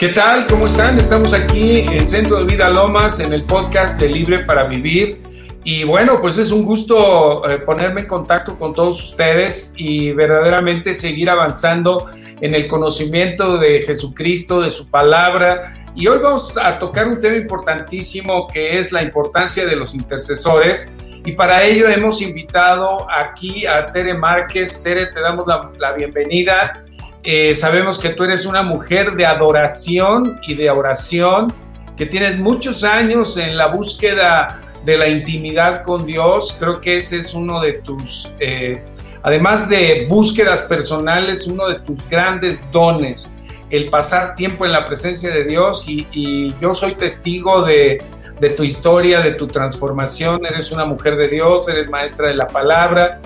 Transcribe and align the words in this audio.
¿Qué 0.00 0.08
tal? 0.08 0.46
¿Cómo 0.46 0.66
están? 0.66 0.98
Estamos 0.98 1.34
aquí 1.34 1.80
en 1.80 2.08
Centro 2.08 2.38
de 2.38 2.44
Vida 2.44 2.70
Lomas, 2.70 3.20
en 3.20 3.34
el 3.34 3.44
podcast 3.44 4.00
de 4.00 4.08
Libre 4.08 4.38
para 4.46 4.64
Vivir. 4.64 5.20
Y 5.62 5.84
bueno, 5.84 6.22
pues 6.22 6.38
es 6.38 6.52
un 6.52 6.64
gusto 6.64 7.46
eh, 7.46 7.58
ponerme 7.58 8.00
en 8.00 8.06
contacto 8.06 8.58
con 8.58 8.72
todos 8.72 9.10
ustedes 9.10 9.74
y 9.76 10.12
verdaderamente 10.12 10.94
seguir 10.94 11.28
avanzando 11.28 12.06
en 12.40 12.54
el 12.54 12.66
conocimiento 12.66 13.58
de 13.58 13.82
Jesucristo, 13.82 14.62
de 14.62 14.70
su 14.70 14.88
palabra. 14.88 15.84
Y 15.94 16.06
hoy 16.06 16.18
vamos 16.22 16.56
a 16.56 16.78
tocar 16.78 17.06
un 17.06 17.20
tema 17.20 17.36
importantísimo 17.36 18.46
que 18.46 18.78
es 18.78 18.92
la 18.92 19.02
importancia 19.02 19.66
de 19.66 19.76
los 19.76 19.94
intercesores. 19.94 20.96
Y 21.26 21.32
para 21.32 21.62
ello 21.62 21.90
hemos 21.90 22.22
invitado 22.22 23.06
aquí 23.10 23.66
a 23.66 23.92
Tere 23.92 24.14
Márquez. 24.14 24.82
Tere, 24.82 25.08
te 25.08 25.20
damos 25.20 25.46
la, 25.46 25.70
la 25.78 25.92
bienvenida. 25.92 26.86
Eh, 27.22 27.54
sabemos 27.54 27.98
que 27.98 28.10
tú 28.10 28.24
eres 28.24 28.46
una 28.46 28.62
mujer 28.62 29.12
de 29.12 29.26
adoración 29.26 30.40
y 30.46 30.54
de 30.54 30.70
oración, 30.70 31.52
que 31.96 32.06
tienes 32.06 32.38
muchos 32.38 32.82
años 32.82 33.36
en 33.36 33.58
la 33.58 33.66
búsqueda 33.66 34.62
de 34.84 34.96
la 34.96 35.08
intimidad 35.08 35.82
con 35.82 36.06
Dios. 36.06 36.56
Creo 36.58 36.80
que 36.80 36.96
ese 36.96 37.18
es 37.18 37.34
uno 37.34 37.60
de 37.60 37.74
tus, 37.74 38.32
eh, 38.40 38.82
además 39.22 39.68
de 39.68 40.06
búsquedas 40.08 40.62
personales, 40.62 41.46
uno 41.46 41.68
de 41.68 41.80
tus 41.80 42.08
grandes 42.08 42.64
dones, 42.72 43.30
el 43.68 43.90
pasar 43.90 44.34
tiempo 44.34 44.64
en 44.64 44.72
la 44.72 44.86
presencia 44.86 45.30
de 45.30 45.44
Dios 45.44 45.84
y, 45.86 46.54
yo 46.60 46.74
soy 46.74 46.94
testigo 46.94 47.62
de, 47.62 48.02
de 48.40 48.50
tu 48.50 48.64
historia, 48.64 49.20
de 49.20 49.32
tu 49.32 49.46
transformación. 49.46 50.44
Eres 50.46 50.72
una 50.72 50.86
mujer 50.86 51.16
de 51.16 51.28
Dios, 51.28 51.68
eres 51.68 51.90
maestra 51.90 52.28
de 52.28 52.34
la 52.34 52.46
palabra 52.46 53.20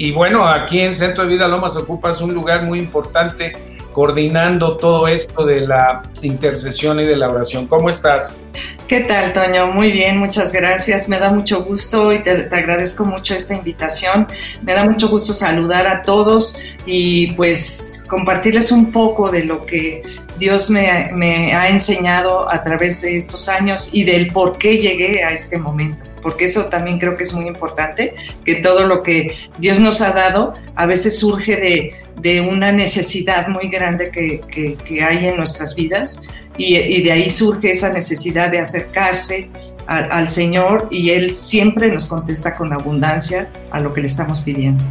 y 0.00 0.12
bueno, 0.12 0.46
aquí 0.46 0.80
en 0.80 0.94
Centro 0.94 1.24
de 1.24 1.28
Vida 1.28 1.46
Lomas 1.46 1.76
ocupas 1.76 2.22
un 2.22 2.32
lugar 2.32 2.62
muy 2.62 2.78
importante 2.78 3.52
coordinando 3.92 4.78
todo 4.78 5.06
esto 5.06 5.44
de 5.44 5.66
la 5.66 6.00
intercesión 6.22 7.00
y 7.00 7.04
de 7.06 7.16
la 7.16 7.28
oración. 7.28 7.66
¿Cómo 7.66 7.90
estás? 7.90 8.42
¿Qué 8.88 9.00
tal, 9.00 9.34
Toño? 9.34 9.66
Muy 9.66 9.92
bien, 9.92 10.16
muchas 10.16 10.54
gracias. 10.54 11.10
Me 11.10 11.18
da 11.18 11.28
mucho 11.28 11.64
gusto 11.64 12.14
y 12.14 12.20
te, 12.20 12.48
agradezco 12.50 13.04
mucho 13.04 13.34
esta 13.34 13.52
invitación. 13.52 14.26
Me 14.62 14.72
da 14.72 14.86
mucho 14.86 15.10
gusto 15.10 15.34
saludar 15.34 15.86
a 15.86 16.00
todos 16.00 16.58
y 16.86 17.32
pues 17.32 18.06
compartirles 18.08 18.72
un 18.72 18.92
poco 18.92 19.30
de 19.30 19.44
lo 19.44 19.66
que 19.66 20.02
Dios 20.38 20.70
me, 20.70 21.10
me 21.12 21.54
ha 21.54 21.68
enseñado 21.68 22.50
a 22.50 22.64
través 22.64 23.02
de 23.02 23.18
estos 23.18 23.50
años 23.50 23.90
y 23.92 24.04
del 24.04 24.28
por 24.28 24.56
qué 24.56 24.78
llegué 24.78 25.22
a 25.24 25.32
este 25.32 25.58
momento 25.58 26.09
porque 26.22 26.44
eso 26.44 26.66
también 26.66 26.98
creo 26.98 27.16
que 27.16 27.24
es 27.24 27.32
muy 27.32 27.46
importante, 27.46 28.14
que 28.44 28.56
todo 28.56 28.86
lo 28.86 29.02
que 29.02 29.36
Dios 29.58 29.78
nos 29.80 30.00
ha 30.00 30.12
dado 30.12 30.54
a 30.74 30.86
veces 30.86 31.18
surge 31.18 31.56
de, 31.56 31.94
de 32.20 32.40
una 32.40 32.72
necesidad 32.72 33.48
muy 33.48 33.68
grande 33.68 34.10
que, 34.10 34.40
que, 34.84 35.02
hay 35.02 35.26
en 35.26 35.36
nuestras 35.36 35.74
vidas 35.74 36.22
y, 36.56 36.76
y, 36.76 37.02
de 37.02 37.12
ahí 37.12 37.30
surge 37.30 37.70
esa 37.70 37.92
necesidad 37.92 38.50
de 38.50 38.58
acercarse 38.58 39.50
al 39.86 40.28
Señor 40.28 40.86
y 40.90 41.10
Él 41.10 41.32
siempre 41.32 41.90
nos 41.90 42.06
contesta 42.06 42.56
con 42.56 42.72
abundancia 42.72 43.50
a 43.72 43.80
lo 43.80 43.92
que 43.92 44.00
le 44.02 44.06
estamos 44.06 44.40
pidiendo. 44.40 44.84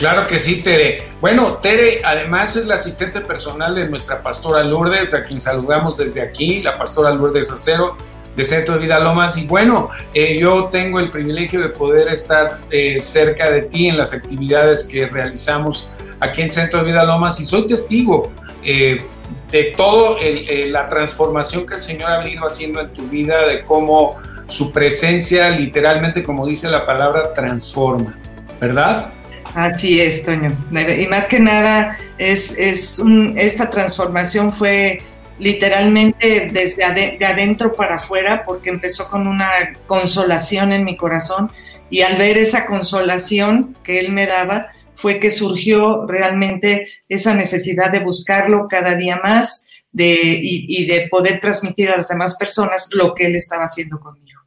Claro 0.00 0.26
que 0.26 0.38
sí, 0.38 0.62
Tere. 0.62 1.04
Bueno, 1.20 1.58
Tere 1.58 2.00
además 2.02 2.56
es 2.56 2.64
la 2.64 2.76
asistente 2.76 3.20
personal 3.20 3.74
de 3.74 3.86
nuestra 3.86 4.22
pastora 4.22 4.64
Lourdes, 4.64 5.12
a 5.12 5.24
quien 5.24 5.38
saludamos 5.38 5.98
desde 5.98 6.22
aquí, 6.22 6.62
la 6.62 6.78
pastora 6.78 7.10
Lourdes 7.10 7.52
Acero 7.52 7.96
de 8.40 8.44
Centro 8.46 8.74
de 8.74 8.80
Vida 8.80 8.98
Lomas. 8.98 9.36
Y 9.36 9.46
bueno, 9.46 9.90
eh, 10.14 10.38
yo 10.38 10.66
tengo 10.66 10.98
el 10.98 11.10
privilegio 11.10 11.60
de 11.60 11.68
poder 11.68 12.08
estar 12.08 12.60
eh, 12.70 12.98
cerca 13.00 13.50
de 13.50 13.62
ti 13.62 13.88
en 13.88 13.98
las 13.98 14.14
actividades 14.14 14.84
que 14.84 15.06
realizamos 15.06 15.92
aquí 16.18 16.42
en 16.42 16.50
Centro 16.50 16.80
de 16.80 16.86
Vida 16.86 17.04
Lomas 17.04 17.38
y 17.40 17.44
soy 17.44 17.66
testigo 17.66 18.32
eh, 18.64 19.02
de 19.50 19.64
todo 19.76 20.16
la 20.20 20.88
transformación 20.88 21.66
que 21.66 21.74
el 21.74 21.82
Señor 21.82 22.10
ha 22.10 22.18
venido 22.18 22.46
haciendo 22.46 22.80
en 22.80 22.90
tu 22.90 23.08
vida, 23.08 23.46
de 23.46 23.62
cómo 23.62 24.16
su 24.46 24.72
presencia 24.72 25.50
literalmente, 25.50 26.22
como 26.22 26.46
dice 26.46 26.70
la 26.70 26.86
palabra, 26.86 27.34
transforma, 27.34 28.16
¿verdad? 28.60 29.12
Así 29.54 30.00
es, 30.00 30.24
Toño. 30.24 30.56
Y 30.96 31.06
más 31.08 31.26
que 31.26 31.40
nada, 31.40 31.98
es, 32.16 32.56
es 32.56 33.02
esta 33.36 33.68
transformación 33.70 34.52
fue 34.52 35.02
literalmente 35.40 36.50
desde 36.52 37.16
de 37.18 37.26
adentro 37.26 37.72
para 37.72 37.96
afuera, 37.96 38.44
porque 38.44 38.70
empezó 38.70 39.08
con 39.08 39.26
una 39.26 39.50
consolación 39.86 40.72
en 40.72 40.84
mi 40.84 40.96
corazón 40.96 41.50
y 41.90 42.02
al 42.02 42.16
ver 42.16 42.38
esa 42.38 42.66
consolación 42.66 43.76
que 43.82 43.98
él 43.98 44.12
me 44.12 44.26
daba, 44.26 44.68
fue 44.94 45.18
que 45.18 45.30
surgió 45.30 46.06
realmente 46.06 46.86
esa 47.08 47.34
necesidad 47.34 47.90
de 47.90 48.00
buscarlo 48.00 48.68
cada 48.68 48.94
día 48.94 49.18
más 49.22 49.66
de, 49.90 50.38
y, 50.40 50.86
de 50.86 51.08
poder 51.08 51.40
transmitir 51.40 51.90
a 51.90 51.96
las 51.96 52.08
demás 52.08 52.36
personas 52.36 52.88
lo 52.92 53.14
que 53.14 53.26
él 53.26 53.34
estaba 53.34 53.64
haciendo 53.64 53.98
conmigo. 53.98 54.40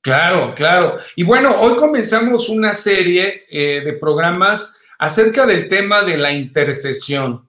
Claro, 0.00 0.54
claro. 0.54 0.98
Y 1.16 1.24
bueno, 1.24 1.56
hoy 1.60 1.76
comenzamos 1.76 2.50
una 2.50 2.74
serie 2.74 3.46
eh, 3.50 3.80
de 3.82 3.94
programas 3.94 4.82
acerca 4.98 5.46
del 5.46 5.68
tema 5.68 6.02
de 6.02 6.18
la 6.18 6.30
intercesión. 6.30 7.43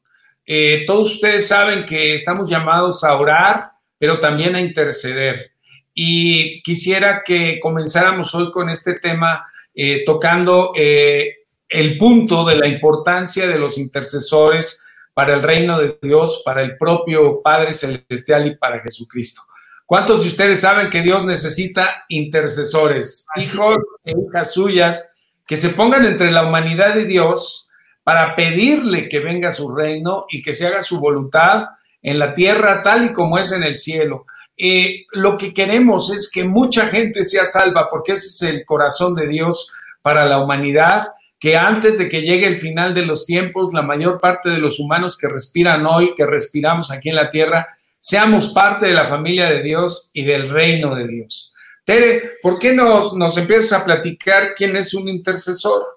Eh, 0.46 0.84
todos 0.86 1.16
ustedes 1.16 1.48
saben 1.48 1.86
que 1.86 2.14
estamos 2.14 2.50
llamados 2.50 3.04
a 3.04 3.18
orar, 3.18 3.72
pero 3.98 4.20
también 4.20 4.56
a 4.56 4.62
interceder. 4.62 5.52
Y 5.94 6.62
quisiera 6.62 7.24
que 7.26 7.60
comenzáramos 7.60 8.34
hoy 8.36 8.52
con 8.52 8.70
este 8.70 8.96
tema 9.00 9.48
eh, 9.74 10.04
tocando 10.06 10.74
eh, 10.76 11.46
el 11.68 11.98
punto 11.98 12.46
de 12.46 12.58
la 12.58 12.68
importancia 12.68 13.48
de 13.48 13.58
los 13.58 13.78
intercesores 13.78 14.86
para 15.14 15.34
el 15.34 15.42
reino 15.42 15.80
de 15.80 15.98
Dios, 16.02 16.42
para 16.46 16.62
el 16.62 16.78
propio 16.78 17.42
Padre 17.42 17.74
Celestial 17.74 18.48
y 18.48 18.56
para 18.56 18.82
Jesucristo. 18.82 19.42
¿Cuántos 19.86 20.24
de 20.24 20.30
ustedes 20.30 20.62
saben 20.62 20.90
que 20.90 21.02
Dios 21.02 21.26
necesita 21.26 22.06
intercesores, 22.10 23.26
hijos 23.36 23.78
e 24.04 24.12
hijas 24.12 24.54
suyas, 24.54 25.16
que 25.48 25.58
se 25.58 25.70
pongan 25.70 26.06
entre 26.06 26.32
la 26.32 26.46
humanidad 26.46 26.96
y 26.98 27.06
Dios 27.06 27.72
para 28.06 28.36
pedirle 28.36 29.10
que 29.10 29.20
venga 29.20 29.52
su 29.52 29.74
reino 29.74 30.28
y 30.30 30.44
que 30.44 30.54
se 30.54 30.68
haga 30.68 30.84
su 30.84 31.00
voluntad 31.00 31.70
en 32.04 32.20
la 32.20 32.36
tierra 32.36 32.84
tal 32.84 33.06
y 33.06 33.14
como 33.14 33.40
es 33.40 33.52
en 33.52 33.64
el 33.64 33.78
cielo. 33.78 34.28
Eh, 34.56 35.08
lo 35.14 35.36
que 35.38 35.56
queremos 35.56 36.14
es 36.14 36.30
que 36.32 36.44
mucha 36.44 36.86
gente 36.86 37.24
sea 37.24 37.46
salva, 37.46 37.90
porque 37.90 38.12
ese 38.12 38.28
es 38.28 38.54
el 38.54 38.64
corazón 38.64 39.16
de 39.16 39.28
Dios 39.28 39.74
para 40.04 40.28
la 40.28 40.38
humanidad, 40.38 41.14
que 41.40 41.58
antes 41.58 41.98
de 41.98 42.08
que 42.08 42.22
llegue 42.22 42.46
el 42.46 42.60
final 42.60 42.94
de 42.94 43.08
los 43.08 43.26
tiempos, 43.26 43.74
la 43.74 43.82
mayor 43.82 44.22
parte 44.22 44.52
de 44.52 44.60
los 44.60 44.80
humanos 44.80 45.18
que 45.18 45.28
respiran 45.28 45.84
hoy, 45.88 46.14
que 46.14 46.28
respiramos 46.28 46.92
aquí 46.92 47.10
en 47.10 47.16
la 47.16 47.32
tierra, 47.32 47.68
seamos 47.98 48.50
parte 48.50 48.86
de 48.86 48.94
la 48.94 49.08
familia 49.08 49.50
de 49.50 49.64
Dios 49.64 50.12
y 50.14 50.26
del 50.26 50.48
reino 50.48 50.94
de 50.94 51.08
Dios. 51.08 51.56
Tere, 51.84 52.34
¿por 52.40 52.60
qué 52.60 52.72
no 52.72 53.14
nos 53.14 53.36
empiezas 53.36 53.82
a 53.82 53.84
platicar 53.84 54.54
quién 54.56 54.76
es 54.76 54.94
un 54.94 55.08
intercesor? 55.08 55.95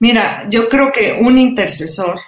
Mira, 0.00 0.48
yo 0.48 0.68
creo 0.68 0.92
que 0.92 1.18
un 1.20 1.38
intercesor 1.38 2.20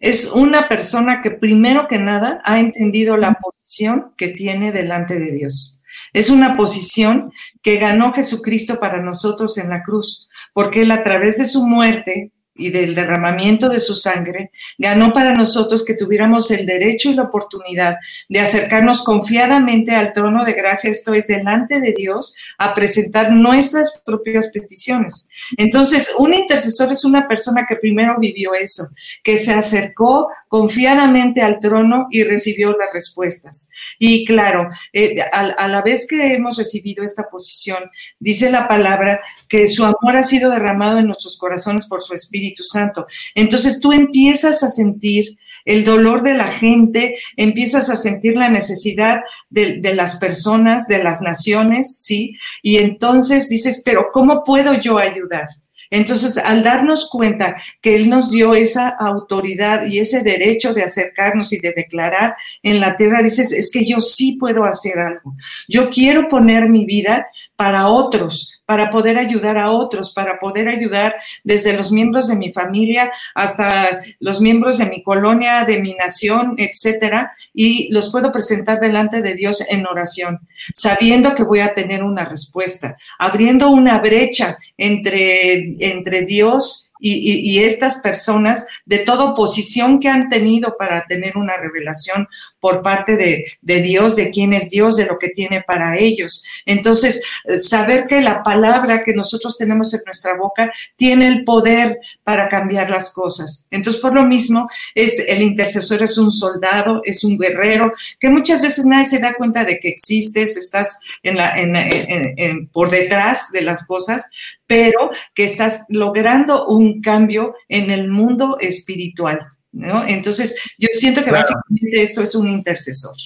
es 0.00 0.30
una 0.32 0.68
persona 0.68 1.20
que 1.20 1.32
primero 1.32 1.88
que 1.88 1.98
nada 1.98 2.40
ha 2.44 2.60
entendido 2.60 3.16
la 3.16 3.34
posición 3.34 4.12
que 4.16 4.28
tiene 4.28 4.70
delante 4.70 5.18
de 5.18 5.32
Dios. 5.32 5.82
Es 6.12 6.30
una 6.30 6.56
posición 6.56 7.32
que 7.62 7.78
ganó 7.78 8.12
Jesucristo 8.12 8.78
para 8.78 9.02
nosotros 9.02 9.58
en 9.58 9.70
la 9.70 9.82
cruz, 9.82 10.28
porque 10.52 10.82
Él 10.82 10.90
a 10.92 11.02
través 11.02 11.38
de 11.38 11.44
su 11.44 11.66
muerte 11.66 12.32
y 12.58 12.70
del 12.70 12.94
derramamiento 12.94 13.68
de 13.68 13.80
su 13.80 13.94
sangre, 13.94 14.50
ganó 14.76 15.12
para 15.12 15.32
nosotros 15.32 15.84
que 15.84 15.94
tuviéramos 15.94 16.50
el 16.50 16.66
derecho 16.66 17.08
y 17.08 17.14
la 17.14 17.22
oportunidad 17.22 17.96
de 18.28 18.40
acercarnos 18.40 19.02
confiadamente 19.02 19.94
al 19.94 20.12
trono 20.12 20.44
de 20.44 20.52
gracia, 20.52 20.90
esto 20.90 21.14
es, 21.14 21.28
delante 21.28 21.80
de 21.80 21.94
Dios, 21.96 22.34
a 22.58 22.74
presentar 22.74 23.32
nuestras 23.32 24.02
propias 24.04 24.48
peticiones. 24.48 25.28
Entonces, 25.56 26.12
un 26.18 26.34
intercesor 26.34 26.92
es 26.92 27.04
una 27.04 27.28
persona 27.28 27.64
que 27.66 27.76
primero 27.76 28.16
vivió 28.18 28.54
eso, 28.54 28.84
que 29.22 29.38
se 29.38 29.52
acercó 29.52 30.28
confiadamente 30.48 31.42
al 31.42 31.60
trono 31.60 32.08
y 32.10 32.24
recibió 32.24 32.76
las 32.76 32.92
respuestas. 32.92 33.70
Y 33.98 34.24
claro, 34.24 34.68
eh, 34.92 35.20
a, 35.32 35.68
la 35.68 35.82
vez 35.82 36.06
que 36.08 36.34
hemos 36.34 36.56
recibido 36.56 37.04
esta 37.04 37.28
posición, 37.30 37.90
dice 38.18 38.50
la 38.50 38.66
palabra 38.66 39.20
que 39.48 39.68
su 39.68 39.84
amor 39.84 40.16
ha 40.16 40.22
sido 40.22 40.50
derramado 40.50 40.98
en 40.98 41.06
nuestros 41.06 41.36
corazones 41.38 41.86
por 41.86 42.02
su 42.02 42.14
Espíritu 42.14 42.47
Santo. 42.56 43.06
Entonces 43.34 43.80
tú 43.80 43.92
empiezas 43.92 44.62
a 44.62 44.68
sentir 44.68 45.38
el 45.64 45.84
dolor 45.84 46.22
de 46.22 46.34
la 46.34 46.48
gente, 46.48 47.18
empiezas 47.36 47.90
a 47.90 47.96
sentir 47.96 48.36
la 48.36 48.48
necesidad 48.48 49.20
de, 49.50 49.80
de, 49.80 49.94
las 49.94 50.16
personas, 50.16 50.88
de 50.88 51.02
las 51.02 51.20
naciones, 51.20 51.98
¿sí? 52.00 52.36
Y 52.62 52.78
entonces 52.78 53.48
dices, 53.50 53.82
pero 53.84 54.06
¿cómo 54.12 54.44
puedo 54.44 54.74
yo 54.74 54.98
ayudar? 54.98 55.48
Entonces, 55.90 56.36
al 56.38 56.62
darnos 56.62 57.08
cuenta 57.10 57.56
que 57.80 57.94
Él 57.94 58.10
nos 58.10 58.30
dio 58.30 58.54
esa 58.54 58.88
autoridad 58.88 59.86
y 59.86 59.98
ese 59.98 60.22
derecho 60.22 60.74
de 60.74 60.82
acercarnos 60.82 61.52
y 61.52 61.60
de 61.60 61.72
declarar 61.72 62.36
en 62.62 62.80
la 62.80 62.96
tierra, 62.96 63.22
dices, 63.22 63.52
es 63.52 63.70
que 63.70 63.86
yo 63.86 64.00
sí 64.00 64.36
puedo 64.38 64.64
hacer 64.64 64.98
algo. 64.98 65.34
Yo 65.66 65.88
quiero 65.88 66.28
poner 66.28 66.68
mi 66.68 66.84
vida 66.84 67.26
para 67.56 67.88
otros, 67.88 68.57
para 68.68 68.90
poder 68.90 69.16
ayudar 69.16 69.56
a 69.56 69.70
otros, 69.70 70.12
para 70.12 70.38
poder 70.38 70.68
ayudar 70.68 71.14
desde 71.42 71.74
los 71.74 71.90
miembros 71.90 72.28
de 72.28 72.36
mi 72.36 72.52
familia 72.52 73.10
hasta 73.34 74.02
los 74.20 74.42
miembros 74.42 74.76
de 74.76 74.84
mi 74.84 75.02
colonia, 75.02 75.64
de 75.64 75.80
mi 75.80 75.94
nación, 75.94 76.54
etcétera, 76.58 77.32
y 77.54 77.90
los 77.90 78.12
puedo 78.12 78.30
presentar 78.30 78.78
delante 78.78 79.22
de 79.22 79.34
Dios 79.34 79.64
en 79.70 79.86
oración, 79.86 80.40
sabiendo 80.74 81.34
que 81.34 81.44
voy 81.44 81.60
a 81.60 81.72
tener 81.72 82.02
una 82.02 82.26
respuesta, 82.26 82.98
abriendo 83.18 83.70
una 83.70 84.00
brecha 84.00 84.58
entre, 84.76 85.74
entre 85.78 86.26
Dios 86.26 86.87
y, 87.00 87.58
estas 87.58 87.98
personas 87.98 88.66
de 88.84 88.98
toda 88.98 89.24
oposición 89.24 90.00
que 90.00 90.08
han 90.08 90.28
tenido 90.28 90.76
para 90.78 91.04
tener 91.06 91.36
una 91.36 91.56
revelación 91.56 92.28
por 92.60 92.82
parte 92.82 93.16
de, 93.16 93.44
de, 93.60 93.82
Dios, 93.82 94.16
de 94.16 94.30
quién 94.30 94.52
es 94.52 94.70
Dios, 94.70 94.96
de 94.96 95.06
lo 95.06 95.18
que 95.18 95.28
tiene 95.28 95.62
para 95.62 95.96
ellos. 95.98 96.44
Entonces, 96.66 97.22
eh, 97.44 97.58
saber 97.58 98.06
que 98.06 98.20
la 98.20 98.42
palabra 98.42 99.02
que 99.04 99.12
nosotros 99.12 99.56
tenemos 99.56 99.92
en 99.94 100.00
nuestra 100.04 100.34
boca 100.34 100.72
tiene 100.96 101.28
el 101.28 101.44
poder 101.44 101.98
para 102.24 102.48
cambiar 102.48 102.90
las 102.90 103.10
cosas. 103.10 103.66
Entonces, 103.70 104.00
por 104.00 104.14
lo 104.14 104.24
mismo, 104.24 104.68
es, 104.94 105.18
el 105.26 105.42
intercesor 105.42 106.02
es 106.02 106.18
un 106.18 106.30
soldado, 106.30 107.02
es 107.04 107.24
un 107.24 107.38
guerrero, 107.38 107.92
que 108.18 108.28
muchas 108.28 108.62
veces 108.62 108.86
nadie 108.86 109.06
se 109.06 109.18
da 109.18 109.34
cuenta 109.34 109.64
de 109.64 109.78
que 109.78 109.88
existes, 109.88 110.56
estás 110.56 111.00
en 111.22 111.36
la, 111.36 111.58
en, 111.58 111.76
en, 111.76 112.66
por 112.68 112.90
detrás 112.90 113.50
de 113.52 113.62
las 113.62 113.86
cosas, 113.86 114.28
pero 114.68 115.10
que 115.34 115.44
estás 115.44 115.86
logrando 115.88 116.66
un 116.66 117.00
cambio 117.00 117.54
en 117.68 117.90
el 117.90 118.08
mundo 118.08 118.58
espiritual. 118.60 119.40
¿no? 119.72 120.06
Entonces, 120.06 120.74
yo 120.78 120.88
siento 120.92 121.24
que 121.24 121.32
básicamente 121.32 122.02
esto 122.02 122.22
es 122.22 122.34
un 122.34 122.48
intercesor. 122.48 123.16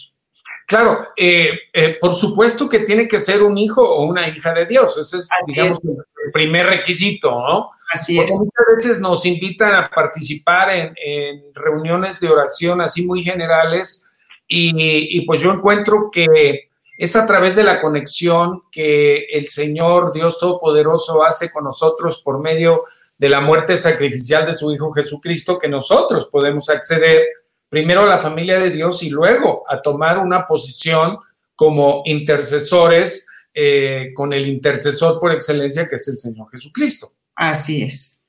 Claro, 0.66 1.08
eh, 1.16 1.50
eh, 1.72 1.98
por 2.00 2.14
supuesto 2.14 2.68
que 2.68 2.80
tiene 2.80 3.08
que 3.08 3.20
ser 3.20 3.42
un 3.42 3.58
hijo 3.58 3.82
o 3.82 4.06
una 4.06 4.28
hija 4.28 4.54
de 4.54 4.66
Dios. 4.66 4.96
Ese 4.96 5.18
es, 5.18 5.28
digamos, 5.46 5.80
el 5.82 6.32
primer 6.32 6.66
requisito, 6.66 7.30
¿no? 7.30 7.70
Así 7.92 8.18
es. 8.18 8.30
Muchas 8.30 8.76
veces 8.78 9.00
nos 9.00 9.26
invitan 9.26 9.74
a 9.74 9.90
participar 9.90 10.70
en, 10.70 11.42
reuniones 11.54 12.20
de 12.20 12.28
oración 12.28 12.80
así 12.80 13.04
muy 13.04 13.24
generales 13.24 14.08
y, 14.46 15.18
y, 15.18 15.26
pues 15.26 15.40
yo 15.40 15.52
encuentro 15.52 16.08
que 16.10 16.70
es 17.02 17.16
a 17.16 17.26
través 17.26 17.56
de 17.56 17.64
la 17.64 17.80
conexión 17.80 18.62
que 18.70 19.24
el 19.24 19.48
Señor 19.48 20.12
Dios 20.12 20.38
Todopoderoso 20.38 21.24
hace 21.24 21.50
con 21.50 21.64
nosotros 21.64 22.22
por 22.22 22.38
medio 22.38 22.84
de 23.18 23.28
la 23.28 23.40
muerte 23.40 23.76
sacrificial 23.76 24.46
de 24.46 24.54
su 24.54 24.72
Hijo 24.72 24.92
Jesucristo 24.92 25.58
que 25.58 25.66
nosotros 25.66 26.28
podemos 26.30 26.70
acceder 26.70 27.26
primero 27.68 28.02
a 28.02 28.06
la 28.06 28.18
familia 28.20 28.60
de 28.60 28.70
Dios 28.70 29.02
y 29.02 29.10
luego 29.10 29.64
a 29.68 29.82
tomar 29.82 30.20
una 30.20 30.46
posición 30.46 31.18
como 31.56 32.02
intercesores 32.04 33.26
eh, 33.52 34.12
con 34.14 34.32
el 34.32 34.46
intercesor 34.46 35.18
por 35.18 35.32
excelencia 35.32 35.88
que 35.88 35.96
es 35.96 36.06
el 36.06 36.16
Señor 36.16 36.52
Jesucristo. 36.52 37.08
Así 37.34 37.82
es. 37.82 38.22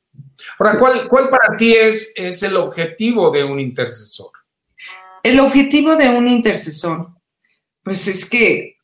Ahora, 0.57 0.79
¿cuál, 0.79 1.07
cuál 1.07 1.29
para 1.29 1.55
ti 1.57 1.75
es, 1.75 2.11
es 2.15 2.41
el 2.41 2.57
objetivo 2.57 3.29
de 3.29 3.43
un 3.43 3.59
intercesor? 3.59 4.31
El 5.21 5.39
objetivo 5.39 5.95
de 5.95 6.09
un 6.09 6.27
intercesor 6.27 7.09
pues 7.83 8.07
es 8.07 8.29
que 8.29 8.77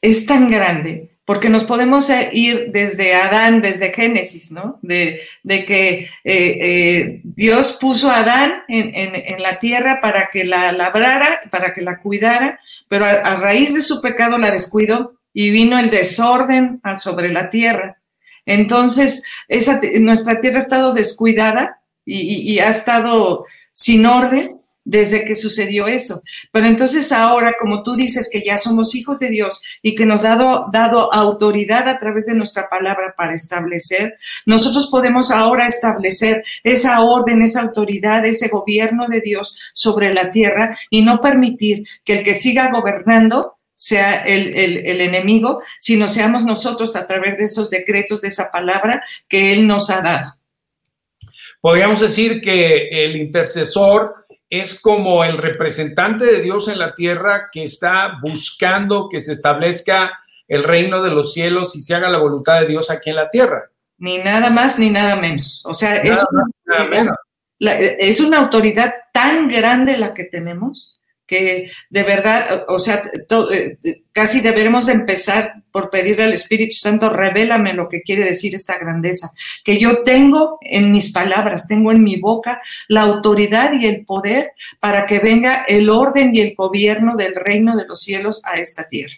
es 0.00 0.26
tan 0.26 0.50
grande, 0.50 1.18
porque 1.24 1.48
nos 1.50 1.64
podemos 1.64 2.08
eh, 2.10 2.30
ir 2.32 2.70
desde 2.72 3.14
Adán, 3.14 3.60
desde 3.60 3.92
Génesis, 3.92 4.50
¿no? 4.50 4.78
De, 4.82 5.20
que 5.44 5.98
eh, 5.98 6.08
eh, 6.24 7.20
Dios 7.22 7.76
puso 7.80 8.10
a 8.10 8.20
Adán 8.20 8.62
en, 8.68 9.42
la 9.42 9.58
tierra 9.58 10.00
para 10.00 10.30
que 10.30 10.44
la 10.44 10.72
labrara, 10.72 11.40
para 11.50 11.74
que 11.74 11.82
la 11.82 12.00
cuidara, 12.00 12.58
pero 12.88 13.04
a, 13.04 13.36
raíz 13.36 13.74
de 13.74 13.82
su 13.82 14.00
pecado 14.00 14.38
la 14.38 14.50
descuidó 14.50 15.18
y 15.34 15.50
vino 15.50 15.78
el 15.78 15.90
desorden 15.90 16.80
sobre 17.00 17.30
la 17.30 17.50
tierra. 17.50 17.98
Entonces, 18.46 19.24
esa, 19.48 19.80
nuestra 20.00 20.40
tierra 20.40 20.56
ha 20.56 20.62
estado 20.62 20.94
descuidada 20.94 21.82
y 22.06 22.58
ha 22.60 22.70
estado 22.70 23.44
sin 23.70 24.06
orden 24.06 24.57
desde 24.88 25.26
que 25.26 25.34
sucedió 25.34 25.86
eso. 25.86 26.22
Pero 26.50 26.66
entonces 26.66 27.12
ahora, 27.12 27.54
como 27.60 27.82
tú 27.82 27.94
dices 27.94 28.30
que 28.32 28.42
ya 28.42 28.56
somos 28.56 28.94
hijos 28.94 29.18
de 29.18 29.28
Dios 29.28 29.60
y 29.82 29.94
que 29.94 30.06
nos 30.06 30.24
ha 30.24 30.36
dado, 30.72 31.12
autoridad 31.12 31.86
a 31.88 31.98
través 31.98 32.24
de 32.24 32.34
nuestra 32.34 32.70
palabra 32.70 33.14
para 33.14 33.34
establecer, 33.34 34.16
nosotros 34.46 34.88
podemos 34.90 35.30
ahora 35.30 35.66
establecer 35.66 36.42
esa 36.64 37.02
orden, 37.02 37.42
esa 37.42 37.60
autoridad, 37.62 38.24
ese 38.24 38.48
gobierno 38.48 39.06
de 39.08 39.20
Dios 39.20 39.58
sobre 39.74 40.14
la 40.14 40.30
tierra 40.30 40.74
y 40.88 41.02
no 41.02 41.20
permitir 41.20 41.86
que 42.02 42.20
el 42.20 42.24
que 42.24 42.34
siga 42.34 42.70
gobernando 42.70 43.58
sea 43.74 44.16
el, 44.16 44.56
el, 44.56 45.00
enemigo, 45.02 45.62
sino 45.78 46.08
seamos 46.08 46.44
nosotros 46.44 46.96
a 46.96 47.06
través 47.06 47.36
de 47.36 47.44
esos 47.44 47.68
decretos, 47.68 48.22
de 48.22 48.28
esa 48.28 48.50
palabra 48.50 49.04
que 49.28 49.52
Él 49.52 49.66
nos 49.66 49.90
ha 49.90 50.00
dado. 50.00 50.34
Podríamos 51.60 52.00
decir 52.00 52.40
que 52.40 52.88
el 52.88 53.16
intercesor 53.16 54.14
es 54.50 54.80
como 54.80 55.24
el 55.24 55.38
representante 55.38 56.24
de 56.24 56.40
Dios 56.40 56.68
en 56.68 56.78
la 56.78 56.94
tierra 56.94 57.50
que 57.52 57.64
está 57.64 58.18
buscando 58.22 59.08
que 59.08 59.20
se 59.20 59.32
establezca 59.32 60.18
el 60.46 60.64
reino 60.64 61.02
de 61.02 61.10
los 61.10 61.34
cielos 61.34 61.76
y 61.76 61.82
se 61.82 61.94
haga 61.94 62.08
la 62.08 62.18
voluntad 62.18 62.60
de 62.60 62.66
Dios 62.66 62.90
aquí 62.90 63.10
en 63.10 63.16
la 63.16 63.30
tierra. 63.30 63.70
Ni 63.98 64.18
nada 64.18 64.48
más 64.48 64.78
ni 64.78 64.90
nada 64.90 65.16
menos. 65.16 65.62
O 65.66 65.74
sea, 65.74 65.96
es, 65.96 66.24
es 67.60 68.20
una 68.20 68.38
autoridad 68.38 68.94
tan 69.12 69.48
grande 69.48 69.98
la 69.98 70.14
que 70.14 70.24
tenemos 70.24 70.97
que 71.28 71.70
de 71.90 72.02
verdad, 72.02 72.64
o 72.68 72.78
sea, 72.78 73.02
eh, 73.52 73.78
casi 74.12 74.40
deberemos 74.40 74.88
empezar 74.88 75.62
por 75.70 75.90
pedirle 75.90 76.24
al 76.24 76.32
Espíritu 76.32 76.74
Santo, 76.74 77.10
revélame 77.10 77.74
lo 77.74 77.88
que 77.88 78.00
quiere 78.00 78.24
decir 78.24 78.54
esta 78.54 78.78
grandeza, 78.78 79.30
que 79.62 79.78
yo 79.78 80.02
tengo 80.02 80.58
en 80.62 80.90
mis 80.90 81.12
palabras, 81.12 81.68
tengo 81.68 81.92
en 81.92 82.02
mi 82.02 82.18
boca 82.18 82.60
la 82.88 83.02
autoridad 83.02 83.74
y 83.74 83.86
el 83.86 84.06
poder 84.06 84.52
para 84.80 85.04
que 85.06 85.18
venga 85.20 85.64
el 85.68 85.90
orden 85.90 86.34
y 86.34 86.40
el 86.40 86.54
gobierno 86.56 87.14
del 87.14 87.36
reino 87.36 87.76
de 87.76 87.86
los 87.86 88.00
cielos 88.00 88.40
a 88.44 88.54
esta 88.54 88.88
tierra. 88.88 89.14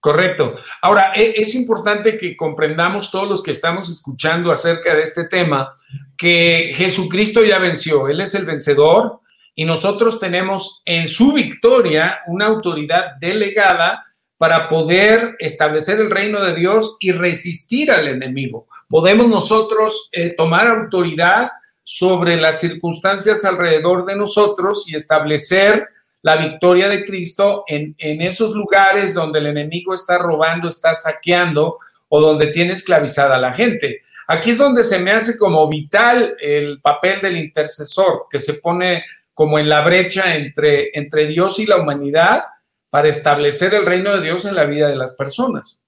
Correcto. 0.00 0.56
Ahora, 0.82 1.12
e, 1.14 1.34
es 1.36 1.54
importante 1.54 2.18
que 2.18 2.36
comprendamos 2.36 3.10
todos 3.10 3.28
los 3.28 3.42
que 3.42 3.50
estamos 3.50 3.90
escuchando 3.90 4.52
acerca 4.52 4.94
de 4.94 5.02
este 5.02 5.24
tema, 5.24 5.74
que 6.16 6.72
Jesucristo 6.74 7.42
ya 7.42 7.58
venció, 7.58 8.08
Él 8.08 8.20
es 8.20 8.34
el 8.34 8.44
vencedor, 8.44 9.20
y 9.60 9.66
nosotros 9.66 10.18
tenemos 10.18 10.80
en 10.86 11.06
su 11.06 11.34
victoria 11.34 12.20
una 12.28 12.46
autoridad 12.46 13.16
delegada 13.20 14.06
para 14.38 14.70
poder 14.70 15.36
establecer 15.38 16.00
el 16.00 16.10
reino 16.10 16.42
de 16.42 16.54
Dios 16.54 16.96
y 16.98 17.12
resistir 17.12 17.92
al 17.92 18.08
enemigo. 18.08 18.68
Podemos 18.88 19.28
nosotros 19.28 20.08
eh, 20.12 20.34
tomar 20.34 20.66
autoridad 20.66 21.50
sobre 21.82 22.38
las 22.38 22.58
circunstancias 22.58 23.44
alrededor 23.44 24.06
de 24.06 24.16
nosotros 24.16 24.88
y 24.88 24.96
establecer 24.96 25.88
la 26.22 26.36
victoria 26.36 26.88
de 26.88 27.04
Cristo 27.04 27.64
en, 27.66 27.94
en 27.98 28.22
esos 28.22 28.52
lugares 28.52 29.12
donde 29.12 29.40
el 29.40 29.48
enemigo 29.48 29.92
está 29.92 30.16
robando, 30.16 30.68
está 30.68 30.94
saqueando 30.94 31.76
o 32.08 32.18
donde 32.18 32.46
tiene 32.46 32.72
esclavizada 32.72 33.36
a 33.36 33.40
la 33.40 33.52
gente. 33.52 33.98
Aquí 34.26 34.52
es 34.52 34.58
donde 34.58 34.84
se 34.84 35.00
me 35.00 35.10
hace 35.10 35.36
como 35.36 35.68
vital 35.68 36.34
el 36.40 36.80
papel 36.80 37.20
del 37.20 37.36
intercesor, 37.36 38.24
que 38.30 38.40
se 38.40 38.54
pone 38.54 39.04
como 39.40 39.58
en 39.58 39.70
la 39.70 39.80
brecha 39.80 40.34
entre, 40.34 41.26
Dios 41.26 41.58
y 41.60 41.64
la 41.64 41.78
humanidad 41.78 42.44
para 42.90 43.08
establecer 43.08 43.72
el 43.72 43.86
reino 43.86 44.14
de 44.14 44.20
Dios 44.20 44.44
en 44.44 44.54
la 44.54 44.66
vida 44.66 44.86
de 44.90 44.96
las 44.96 45.14
personas. 45.14 45.82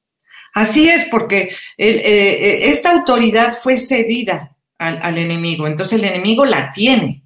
Así 0.55 0.89
es, 0.89 1.05
porque 1.11 1.55
eh, 1.77 2.03
eh, 2.03 2.71
esta 2.71 2.93
autoridad 2.93 3.55
fue 3.55 3.77
cedida 3.77 4.57
al, 4.79 5.19
enemigo, 5.19 5.67
entonces 5.67 5.99
el 5.99 6.07
enemigo 6.07 6.47
la 6.47 6.73
tiene 6.73 7.25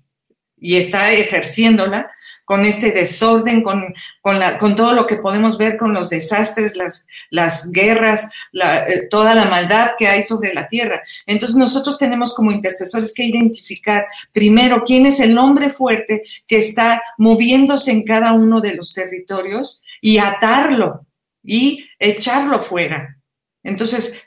y 0.56 0.74
está 0.74 1.12
ejerciéndola 1.12 2.10
con 2.46 2.64
este 2.64 2.92
desorden, 2.92 3.62
con, 3.62 3.92
con, 4.22 4.38
la, 4.38 4.56
con 4.56 4.76
todo 4.76 4.92
lo 4.92 5.06
que 5.06 5.16
podemos 5.16 5.58
ver 5.58 5.76
con 5.76 5.92
los 5.92 6.08
desastres, 6.08 6.76
las, 6.76 7.06
las 7.28 7.72
guerras, 7.72 8.32
eh, 8.54 9.08
toda 9.10 9.34
la 9.34 9.46
maldad 9.46 9.90
que 9.98 10.06
hay 10.06 10.22
sobre 10.22 10.54
la 10.54 10.68
tierra. 10.68 11.02
Entonces 11.26 11.56
nosotros 11.56 11.98
tenemos 11.98 12.32
como 12.34 12.52
intercesores 12.52 13.12
que 13.12 13.24
identificar 13.24 14.06
primero 14.32 14.84
quién 14.86 15.06
es 15.06 15.18
el 15.18 15.36
hombre 15.36 15.70
fuerte 15.70 16.22
que 16.46 16.58
está 16.58 17.02
moviéndose 17.18 17.90
en 17.90 18.04
cada 18.04 18.32
uno 18.32 18.60
de 18.60 18.74
los 18.74 18.94
territorios 18.94 19.82
y 20.00 20.18
atarlo 20.18 21.04
y 21.42 21.84
echarlo 21.98 22.60
fuera. 22.60 23.15
Entonces, 23.66 24.24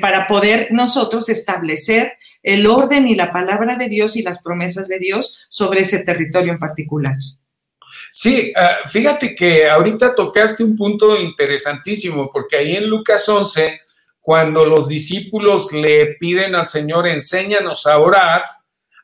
para 0.00 0.26
poder 0.26 0.68
nosotros 0.70 1.28
establecer 1.28 2.14
el 2.42 2.66
orden 2.66 3.08
y 3.08 3.14
la 3.14 3.32
palabra 3.32 3.76
de 3.76 3.88
Dios 3.88 4.16
y 4.16 4.22
las 4.22 4.42
promesas 4.42 4.88
de 4.88 4.98
Dios 4.98 5.46
sobre 5.48 5.80
ese 5.80 6.04
territorio 6.04 6.52
en 6.52 6.58
particular. 6.58 7.16
Sí, 8.10 8.52
ah, 8.56 8.78
fíjate 8.86 9.34
que 9.34 9.68
ahorita 9.68 10.14
tocaste 10.14 10.64
un 10.64 10.76
punto 10.76 11.16
interesantísimo, 11.16 12.30
porque 12.32 12.56
ahí 12.56 12.76
en 12.76 12.88
Lucas 12.88 13.28
11, 13.28 13.80
cuando 14.20 14.64
los 14.64 14.88
discípulos 14.88 15.72
le 15.72 16.16
piden 16.18 16.54
al 16.54 16.66
Señor, 16.66 17.06
enséñanos 17.06 17.86
a 17.86 17.98
orar, 17.98 18.42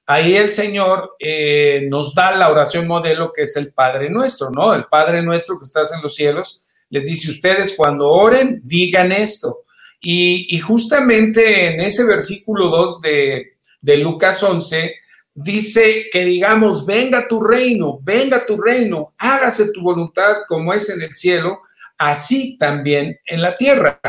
ahí 0.06 0.36
el 0.36 0.50
Señor 0.50 1.14
eh, 1.18 1.86
nos 1.88 2.14
da 2.14 2.36
la 2.36 2.50
oración 2.50 2.86
modelo 2.86 3.32
que 3.32 3.42
es 3.42 3.56
el 3.56 3.72
Padre 3.72 4.10
nuestro, 4.10 4.50
¿no? 4.50 4.74
El 4.74 4.84
Padre 4.84 5.22
nuestro 5.22 5.58
que 5.58 5.64
estás 5.64 5.92
en 5.92 6.02
los 6.02 6.14
cielos, 6.14 6.65
les 6.90 7.04
dice, 7.04 7.30
ustedes 7.30 7.74
cuando 7.76 8.08
oren, 8.08 8.60
digan 8.64 9.12
esto. 9.12 9.64
Y, 10.00 10.58
justamente 10.60 11.66
en 11.66 11.80
ese 11.80 12.04
versículo 12.04 12.68
2 12.68 13.00
de, 13.00 13.56
de 13.80 13.96
Lucas 13.96 14.42
11, 14.42 14.94
dice 15.34 16.06
que 16.10 16.24
digamos, 16.24 16.86
venga 16.86 17.28
tu 17.28 17.40
reino, 17.42 17.98
venga 18.02 18.46
tu 18.46 18.60
reino, 18.60 19.14
hágase 19.18 19.72
tu 19.72 19.82
voluntad 19.82 20.36
como 20.48 20.72
es 20.72 20.88
en 20.90 21.02
el 21.02 21.12
cielo, 21.14 21.60
así 21.98 22.56
también 22.58 23.18
en 23.26 23.42
la 23.42 23.56
tierra. 23.56 24.00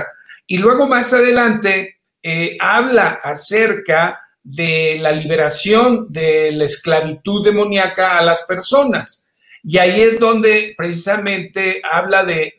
Y 0.45 0.57
luego 0.57 0.87
más 0.87 1.11
adelante 1.13 1.97
eh, 2.23 2.57
habla 2.59 3.19
acerca 3.21 4.21
de 4.43 4.97
la 4.99 5.11
liberación 5.11 6.07
de 6.09 6.51
la 6.53 6.63
esclavitud 6.63 7.43
demoníaca 7.43 8.17
a 8.17 8.23
las 8.23 8.43
personas. 8.43 9.26
Y 9.63 9.77
ahí 9.77 10.01
es 10.01 10.19
donde 10.19 10.73
precisamente 10.77 11.81
habla 11.89 12.23
de, 12.23 12.55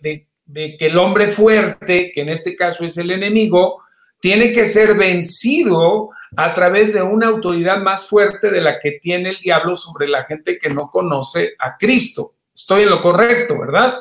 que 0.55 0.87
el 0.87 0.99
hombre 0.99 1.29
fuerte, 1.29 2.11
que 2.13 2.23
en 2.23 2.29
este 2.29 2.57
caso 2.57 2.85
es 2.85 2.97
el 2.97 3.11
enemigo, 3.11 3.83
tiene 4.21 4.53
que 4.53 4.67
ser 4.67 4.95
vencido 4.95 6.11
a 6.37 6.53
través 6.55 6.93
de 6.93 7.03
una 7.03 7.29
autoridad 7.29 7.79
más 7.79 8.07
fuerte 8.07 8.51
de 8.51 8.61
la 8.61 8.79
que 8.79 8.93
tiene 8.93 9.31
el 9.31 9.39
diablo 9.39 9.77
sobre 9.77 10.09
la 10.09 10.25
gente 10.25 10.59
que 10.59 10.69
no 10.69 10.91
conoce 10.91 11.55
a 11.59 11.77
Cristo. 11.77 12.35
Estoy 12.55 12.83
en 12.83 12.91
lo 12.91 13.01
correcto, 13.01 13.59
¿verdad? 13.59 14.01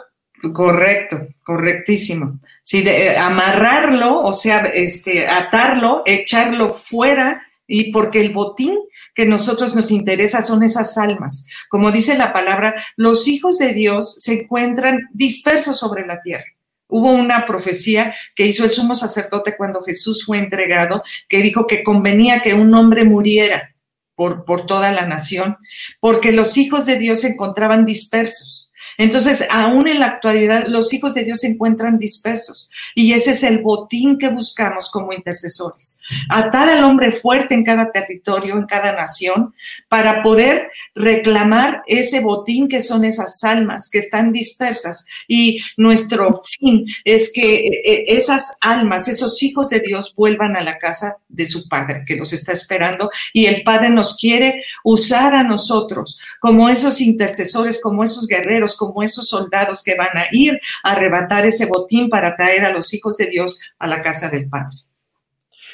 Correcto, 0.54 1.28
correctísimo. 1.44 2.40
Sí, 2.62 2.84
de, 2.84 3.08
eh, 3.08 3.18
amarrarlo, 3.18 4.20
o 4.20 4.34
sea, 4.34 4.60
este, 4.66 5.28
atarlo, 5.28 6.04
echarlo 6.06 6.74
fuera, 6.74 7.42
y 7.68 7.92
porque 7.92 8.22
el 8.22 8.34
botín 8.34 8.78
que 9.14 9.26
nosotros 9.26 9.76
nos 9.76 9.92
interesa 9.92 10.42
son 10.42 10.64
esas 10.64 10.98
almas. 10.98 11.48
Como 11.70 11.92
dice 11.92 12.18
la 12.18 12.34
palabra, 12.34 12.74
los 12.96 13.28
hijos 13.28 13.58
de 13.60 13.74
Dios 13.74 14.16
se 14.18 14.42
encuentran 14.42 15.02
dispersos 15.14 15.78
sobre 15.78 16.08
la 16.08 16.22
tierra. 16.22 16.46
Hubo 16.90 17.12
una 17.12 17.46
profecía 17.46 18.16
que 18.34 18.46
hizo 18.46 18.64
el 18.64 18.70
sumo 18.70 18.96
sacerdote 18.96 19.58
cuando 19.58 19.84
Jesús 19.84 20.26
fue 20.26 20.38
entregado, 20.38 21.04
que 21.28 21.40
dijo 21.40 21.68
que 21.68 21.84
convenía 21.84 22.42
que 22.42 22.54
un 22.54 22.74
hombre 22.74 23.04
muriera 23.04 23.76
por, 24.16 24.46
por 24.46 24.66
toda 24.66 24.94
la 24.94 25.06
nación, 25.06 25.58
porque 26.00 26.32
los 26.32 26.58
hijos 26.58 26.86
de 26.86 26.98
Dios 26.98 27.22
se 27.22 27.30
encontraban 27.30 27.84
dispersos. 27.84 28.67
Entonces, 28.98 29.48
aún 29.52 29.88
en 29.88 30.00
la 30.00 30.08
actualidad, 30.08 30.66
los 30.68 30.94
hijos 30.94 31.14
de 31.14 31.24
Dios 31.24 31.42
se 31.42 31.48
encuentran 31.48 32.00
dispersos 32.00 32.72
y 32.96 33.14
ese 33.14 33.32
es 33.32 33.44
el 33.44 33.60
botín 33.60 34.18
que 34.18 34.30
buscamos 34.30 34.90
como 34.92 35.14
intercesores. 35.14 36.00
Atar 36.30 36.70
al 36.70 36.84
hombre 36.84 37.12
fuerte 37.12 37.54
en 37.54 37.64
cada 37.64 37.92
territorio, 37.92 38.58
en 38.58 38.66
cada 38.66 38.94
nación, 38.94 39.54
para 39.88 40.24
poder 40.24 40.72
reclamar 40.96 41.84
ese 41.86 42.22
botín 42.22 42.68
que 42.68 42.82
son 42.82 43.06
esas 43.06 43.44
almas 43.44 43.90
que 43.90 44.00
están 44.00 44.32
dispersas. 44.32 45.06
Y 45.28 45.62
nuestro 45.78 46.42
fin 46.60 46.86
es 47.04 47.32
que 47.32 47.68
eh, 47.68 48.06
esas 48.08 48.58
almas, 48.62 49.08
esos 49.08 49.42
hijos 49.44 49.70
de 49.70 49.80
Dios 49.80 50.14
vuelvan 50.16 50.56
a 50.56 50.64
la 50.64 50.80
casa 50.80 51.18
de 51.28 51.46
su 51.46 51.68
Padre 51.68 52.04
que 52.06 52.16
nos 52.16 52.34
está 52.34 52.52
esperando 52.52 53.10
y 53.34 53.46
el 53.46 53.64
Padre 53.64 53.90
nos 53.90 54.18
quiere 54.18 54.64
usar 54.84 55.36
a 55.36 55.44
nosotros 55.44 56.20
como 56.40 56.70
esos 56.70 57.02
intercesores, 57.02 57.80
como 57.82 58.04
esos 58.04 58.28
guerreros, 58.28 58.76
como 58.76 58.87
esos 59.04 59.28
soldados 59.28 59.84
que 59.84 59.96
van 59.96 60.18
a 60.18 60.28
ir 60.32 60.60
a 60.84 60.92
arrebatar 60.92 61.46
ese 61.46 61.66
botín 61.66 62.10
para 62.10 62.36
traer 62.36 62.66
a 62.66 62.72
los 62.72 62.94
hijos 62.94 63.18
de 63.18 63.28
Dios 63.28 63.60
a 63.80 63.88
la 63.88 64.02
casa 64.02 64.30
del 64.30 64.50
Padre. 64.50 64.78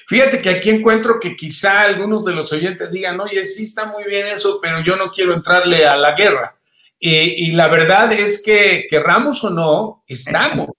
Fíjate 0.07 0.41
que 0.41 0.49
aquí 0.49 0.69
encuentro 0.69 1.19
que 1.19 1.35
quizá 1.35 1.81
algunos 1.81 2.25
de 2.25 2.33
los 2.33 2.51
oyentes 2.51 2.91
digan, 2.91 3.19
oye, 3.19 3.45
sí 3.45 3.63
está 3.63 3.85
muy 3.85 4.03
bien 4.03 4.27
eso, 4.27 4.59
pero 4.61 4.81
yo 4.81 4.95
no 4.95 5.11
quiero 5.11 5.33
entrarle 5.33 5.85
a 5.85 5.95
la 5.95 6.13
guerra. 6.13 6.55
Y, 7.05 7.51
la 7.51 7.67
verdad 7.67 8.13
es 8.13 8.41
que, 8.41 8.87
querramos 8.89 9.43
o 9.43 9.49
no, 9.49 10.03
estamos. 10.07 10.69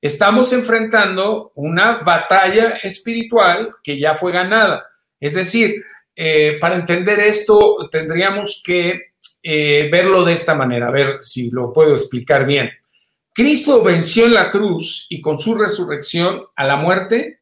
Estamos 0.00 0.50
enfrentando 0.54 1.52
una 1.54 1.98
batalla 1.98 2.80
espiritual 2.82 3.74
que 3.82 3.98
ya 3.98 4.14
fue 4.14 4.32
ganada. 4.32 4.86
Es 5.20 5.34
decir, 5.34 5.84
eh, 6.16 6.56
para 6.58 6.76
entender 6.76 7.20
esto 7.20 7.88
tendríamos 7.90 8.62
que 8.64 9.11
eh, 9.42 9.88
verlo 9.90 10.24
de 10.24 10.34
esta 10.34 10.54
manera, 10.54 10.88
a 10.88 10.92
ver 10.92 11.18
si 11.20 11.50
lo 11.50 11.72
puedo 11.72 11.92
explicar 11.92 12.46
bien. 12.46 12.70
Cristo 13.34 13.82
venció 13.82 14.26
en 14.26 14.34
la 14.34 14.50
cruz 14.50 15.06
y 15.08 15.20
con 15.20 15.38
su 15.38 15.54
resurrección 15.54 16.44
a 16.54 16.64
la 16.64 16.76
muerte, 16.76 17.40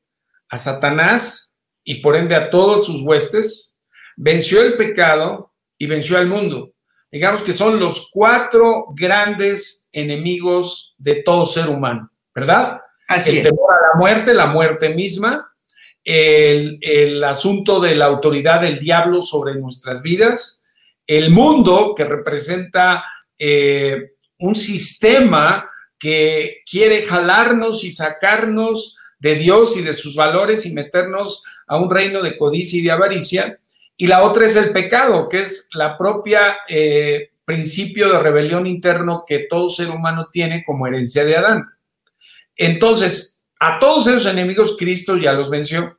a 0.48 0.56
Satanás 0.56 1.58
y 1.84 1.96
por 1.96 2.16
ende 2.16 2.36
a 2.36 2.50
todos 2.50 2.86
sus 2.86 3.02
huestes, 3.02 3.74
venció 4.16 4.62
el 4.62 4.76
pecado 4.76 5.52
y 5.76 5.86
venció 5.86 6.16
al 6.16 6.28
mundo. 6.28 6.72
Digamos 7.10 7.42
que 7.42 7.52
son 7.52 7.80
los 7.80 8.10
cuatro 8.12 8.86
grandes 8.94 9.88
enemigos 9.92 10.94
de 10.96 11.22
todo 11.22 11.44
ser 11.44 11.68
humano, 11.68 12.10
¿verdad? 12.34 12.80
Así 13.08 13.38
el 13.38 13.42
temor 13.42 13.72
a 13.72 13.88
la 13.88 13.98
muerte, 13.98 14.32
la 14.32 14.46
muerte 14.46 14.90
misma, 14.90 15.52
el, 16.04 16.78
el 16.80 17.22
asunto 17.24 17.80
de 17.80 17.96
la 17.96 18.06
autoridad 18.06 18.60
del 18.60 18.78
diablo 18.78 19.20
sobre 19.20 19.56
nuestras 19.56 20.02
vidas, 20.02 20.59
el 21.16 21.30
mundo 21.30 21.92
que 21.96 22.04
representa 22.04 23.04
eh, 23.36 24.12
un 24.38 24.54
sistema 24.54 25.68
que 25.98 26.62
quiere 26.64 27.02
jalarnos 27.02 27.82
y 27.82 27.90
sacarnos 27.90 28.96
de 29.18 29.34
Dios 29.34 29.76
y 29.76 29.82
de 29.82 29.92
sus 29.92 30.14
valores 30.14 30.66
y 30.66 30.72
meternos 30.72 31.42
a 31.66 31.78
un 31.78 31.90
reino 31.90 32.22
de 32.22 32.36
codicia 32.36 32.78
y 32.78 32.82
de 32.82 32.92
avaricia. 32.92 33.58
Y 33.96 34.06
la 34.06 34.22
otra 34.22 34.46
es 34.46 34.54
el 34.54 34.70
pecado, 34.70 35.28
que 35.28 35.40
es 35.40 35.68
la 35.74 35.96
propia 35.96 36.58
eh, 36.68 37.30
principio 37.44 38.08
de 38.12 38.20
rebelión 38.20 38.68
interno 38.68 39.24
que 39.26 39.48
todo 39.50 39.68
ser 39.68 39.90
humano 39.90 40.28
tiene 40.30 40.62
como 40.64 40.86
herencia 40.86 41.24
de 41.24 41.36
Adán. 41.36 41.70
Entonces, 42.54 43.48
a 43.58 43.80
todos 43.80 44.06
esos 44.06 44.26
enemigos 44.26 44.76
Cristo 44.78 45.16
ya 45.16 45.32
los 45.32 45.50
venció. 45.50 45.98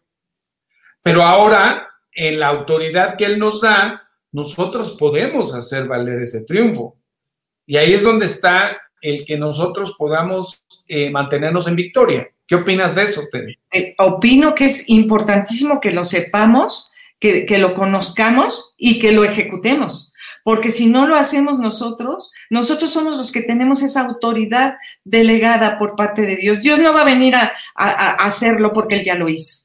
Pero 1.03 1.23
ahora, 1.23 1.89
en 2.13 2.39
la 2.39 2.47
autoridad 2.47 3.17
que 3.17 3.25
Él 3.25 3.39
nos 3.39 3.59
da, 3.59 4.07
nosotros 4.31 4.93
podemos 4.93 5.53
hacer 5.53 5.87
valer 5.87 6.21
ese 6.21 6.45
triunfo. 6.45 6.97
Y 7.65 7.77
ahí 7.77 7.93
es 7.93 8.03
donde 8.03 8.25
está 8.25 8.77
el 9.01 9.25
que 9.25 9.37
nosotros 9.37 9.95
podamos 9.97 10.63
eh, 10.87 11.09
mantenernos 11.09 11.67
en 11.67 11.75
victoria. 11.75 12.29
¿Qué 12.47 12.55
opinas 12.55 12.95
de 12.95 13.03
eso, 13.03 13.21
Tere? 13.31 13.59
Eh, 13.71 13.95
opino 13.97 14.53
que 14.53 14.65
es 14.65 14.89
importantísimo 14.89 15.79
que 15.79 15.91
lo 15.91 16.03
sepamos, 16.03 16.91
que, 17.19 17.45
lo 17.59 17.75
conozcamos 17.75 18.73
y 18.77 18.99
que 18.99 19.11
lo 19.11 19.23
ejecutemos. 19.23 20.11
Porque 20.43 20.71
si 20.71 20.87
no 20.87 21.07
lo 21.07 21.15
hacemos 21.15 21.59
nosotros, 21.59 22.31
nosotros 22.49 22.91
somos 22.91 23.15
los 23.17 23.31
que 23.31 23.41
tenemos 23.41 23.81
esa 23.83 24.01
autoridad 24.01 24.75
delegada 25.03 25.77
por 25.77 25.95
parte 25.95 26.23
de 26.23 26.35
Dios. 26.35 26.61
Dios 26.61 26.79
no 26.79 26.93
va 26.93 27.01
a 27.01 27.05
venir 27.05 27.35
a 27.35 27.51
hacerlo 28.15 28.73
porque 28.73 28.95
Él 28.95 29.05
ya 29.05 29.15
lo 29.15 29.29
hizo 29.29 29.60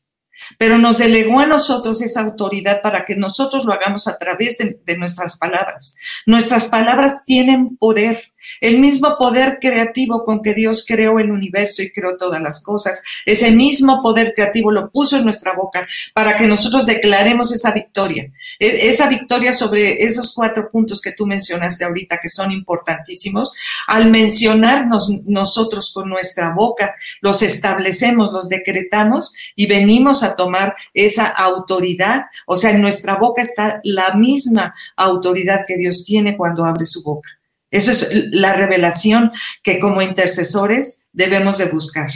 pero 0.58 0.78
nos 0.78 0.98
delegó 0.98 1.40
a 1.40 1.46
nosotros 1.46 2.00
esa 2.02 2.22
autoridad 2.22 2.82
para 2.82 3.04
que 3.04 3.16
nosotros 3.16 3.64
lo 3.64 3.72
hagamos 3.72 4.08
a 4.08 4.18
través 4.18 4.58
de, 4.58 4.96
nuestras 4.96 5.36
palabras. 5.36 5.96
Nuestras 6.26 6.66
palabras 6.66 7.24
tienen 7.24 7.76
poder, 7.76 8.20
el 8.60 8.78
mismo 8.78 9.16
poder 9.18 9.58
creativo 9.60 10.24
con 10.24 10.42
que 10.42 10.54
Dios 10.54 10.84
creó 10.86 11.18
el 11.18 11.30
universo 11.30 11.82
y 11.82 11.92
creó 11.92 12.16
todas 12.16 12.40
las 12.40 12.62
cosas. 12.62 13.02
Ese 13.24 13.50
mismo 13.50 14.02
poder 14.02 14.34
creativo 14.34 14.70
lo 14.70 14.90
puso 14.90 15.16
en 15.16 15.24
nuestra 15.24 15.52
boca 15.52 15.86
para 16.14 16.36
que 16.36 16.46
nosotros 16.46 16.86
declaremos 16.86 17.52
esa 17.52 17.72
victoria. 17.72 18.30
E, 18.58 18.88
esa 18.88 19.08
victoria 19.08 19.52
sobre 19.52 20.04
esos 20.04 20.34
cuatro 20.34 20.70
puntos 20.70 21.00
que 21.00 21.12
tú 21.12 21.26
mencionaste 21.26 21.84
ahorita, 21.84 22.18
que 22.20 22.28
son 22.28 22.52
importantísimos, 22.52 23.52
al 23.86 24.10
mencionarnos 24.10 25.10
nosotros 25.24 25.92
con 25.92 26.08
nuestra 26.08 26.50
boca, 26.50 26.94
los 27.20 27.42
establecemos, 27.42 28.32
los 28.32 28.48
decretamos 28.48 29.34
y 29.54 29.66
venimos 29.66 30.22
a 30.22 30.36
tomar 30.36 30.74
esa 30.94 31.26
autoridad. 31.26 32.26
O 32.46 32.56
sea, 32.56 32.70
en 32.70 32.82
nuestra 32.82 33.16
boca 33.16 33.42
está 33.42 33.80
la 33.84 34.14
misma 34.14 34.74
autoridad 34.96 35.64
que 35.66 35.76
Dios 35.76 36.04
tiene 36.04 36.36
cuando 36.36 36.64
abre 36.64 36.84
su 36.84 37.02
boca. 37.02 37.35
Eso 37.70 37.90
es 37.90 38.10
la 38.30 38.54
revelación 38.54 39.32
que 39.62 39.80
como 39.80 40.02
intercesores 40.02 41.08
debemos 41.12 41.58
de 41.58 41.66
buscar. 41.66 42.08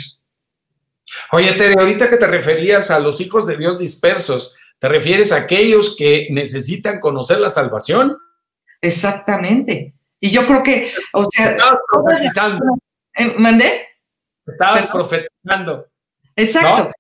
Oye, 1.33 1.53
Tere, 1.55 1.75
ahorita 1.79 2.09
que 2.09 2.17
te 2.17 2.27
referías 2.27 2.91
a 2.91 3.01
los 3.01 3.21
hijos 3.21 3.47
de 3.47 3.57
Dios 3.57 3.79
dispersos, 3.79 4.55
¿te 4.79 4.89
refieres 4.89 5.33
a 5.33 5.37
aquellos 5.37 5.97
que 5.97 6.29
necesitan 6.31 7.01
conocer 7.01 7.41
la 7.41 7.51
salvación? 7.51 8.17
Exactamente. 8.81 9.95
Y 10.21 10.31
yo 10.31 10.47
creo 10.47 10.63
que, 10.63 10.93
o 11.13 11.25
sea, 11.25 11.51
estabas 11.51 11.79
profetizando. 11.93 12.65
¿Eh, 13.17 13.35
¿Mandé? 13.39 13.89
Estabas 14.47 14.87
profetizando. 14.87 15.87
Exacto 16.37 16.91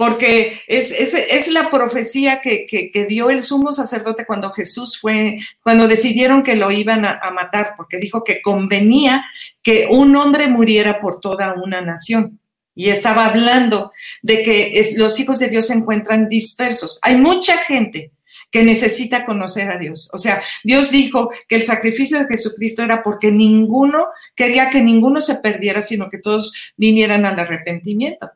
porque 0.00 0.62
es, 0.66 0.92
es, 0.92 1.12
es 1.12 1.48
la 1.48 1.68
profecía 1.68 2.40
que, 2.40 2.64
que, 2.64 3.04
dio 3.04 3.28
el 3.28 3.42
sumo 3.42 3.70
sacerdote 3.70 4.24
cuando 4.24 4.50
Jesús 4.50 4.98
fue, 4.98 5.40
cuando 5.62 5.88
decidieron 5.88 6.42
que 6.42 6.56
lo 6.56 6.70
iban 6.70 7.04
a, 7.04 7.30
matar, 7.34 7.74
porque 7.76 7.98
dijo 7.98 8.24
que 8.24 8.40
convenía 8.40 9.22
que 9.62 9.88
un 9.90 10.16
hombre 10.16 10.48
muriera 10.48 11.02
por 11.02 11.20
toda 11.20 11.52
una 11.62 11.82
nación. 11.82 12.40
Y 12.74 12.88
estaba 12.88 13.26
hablando 13.26 13.92
de 14.22 14.42
que 14.42 14.94
los 14.96 15.20
hijos 15.20 15.38
de 15.38 15.48
Dios 15.48 15.66
se 15.66 15.74
encuentran 15.74 16.30
dispersos. 16.30 16.98
Hay 17.02 17.18
mucha 17.18 17.58
gente 17.58 18.12
que 18.50 18.62
necesita 18.62 19.26
conocer 19.26 19.70
a 19.70 19.76
Dios. 19.76 20.08
O 20.14 20.18
sea, 20.18 20.42
Dios 20.64 20.90
dijo 20.90 21.30
que 21.46 21.56
el 21.56 21.62
sacrificio 21.62 22.18
de 22.18 22.26
Jesucristo 22.26 22.82
era 22.82 23.02
porque 23.02 23.30
ninguno 23.30 24.06
quería 24.34 24.70
que 24.70 24.80
ninguno 24.80 25.20
se 25.20 25.34
perdiera, 25.34 25.82
sino 25.82 26.08
que 26.08 26.16
todos 26.16 26.54
vinieran 26.78 27.26
al 27.26 27.38
arrepentimiento. 27.38 28.30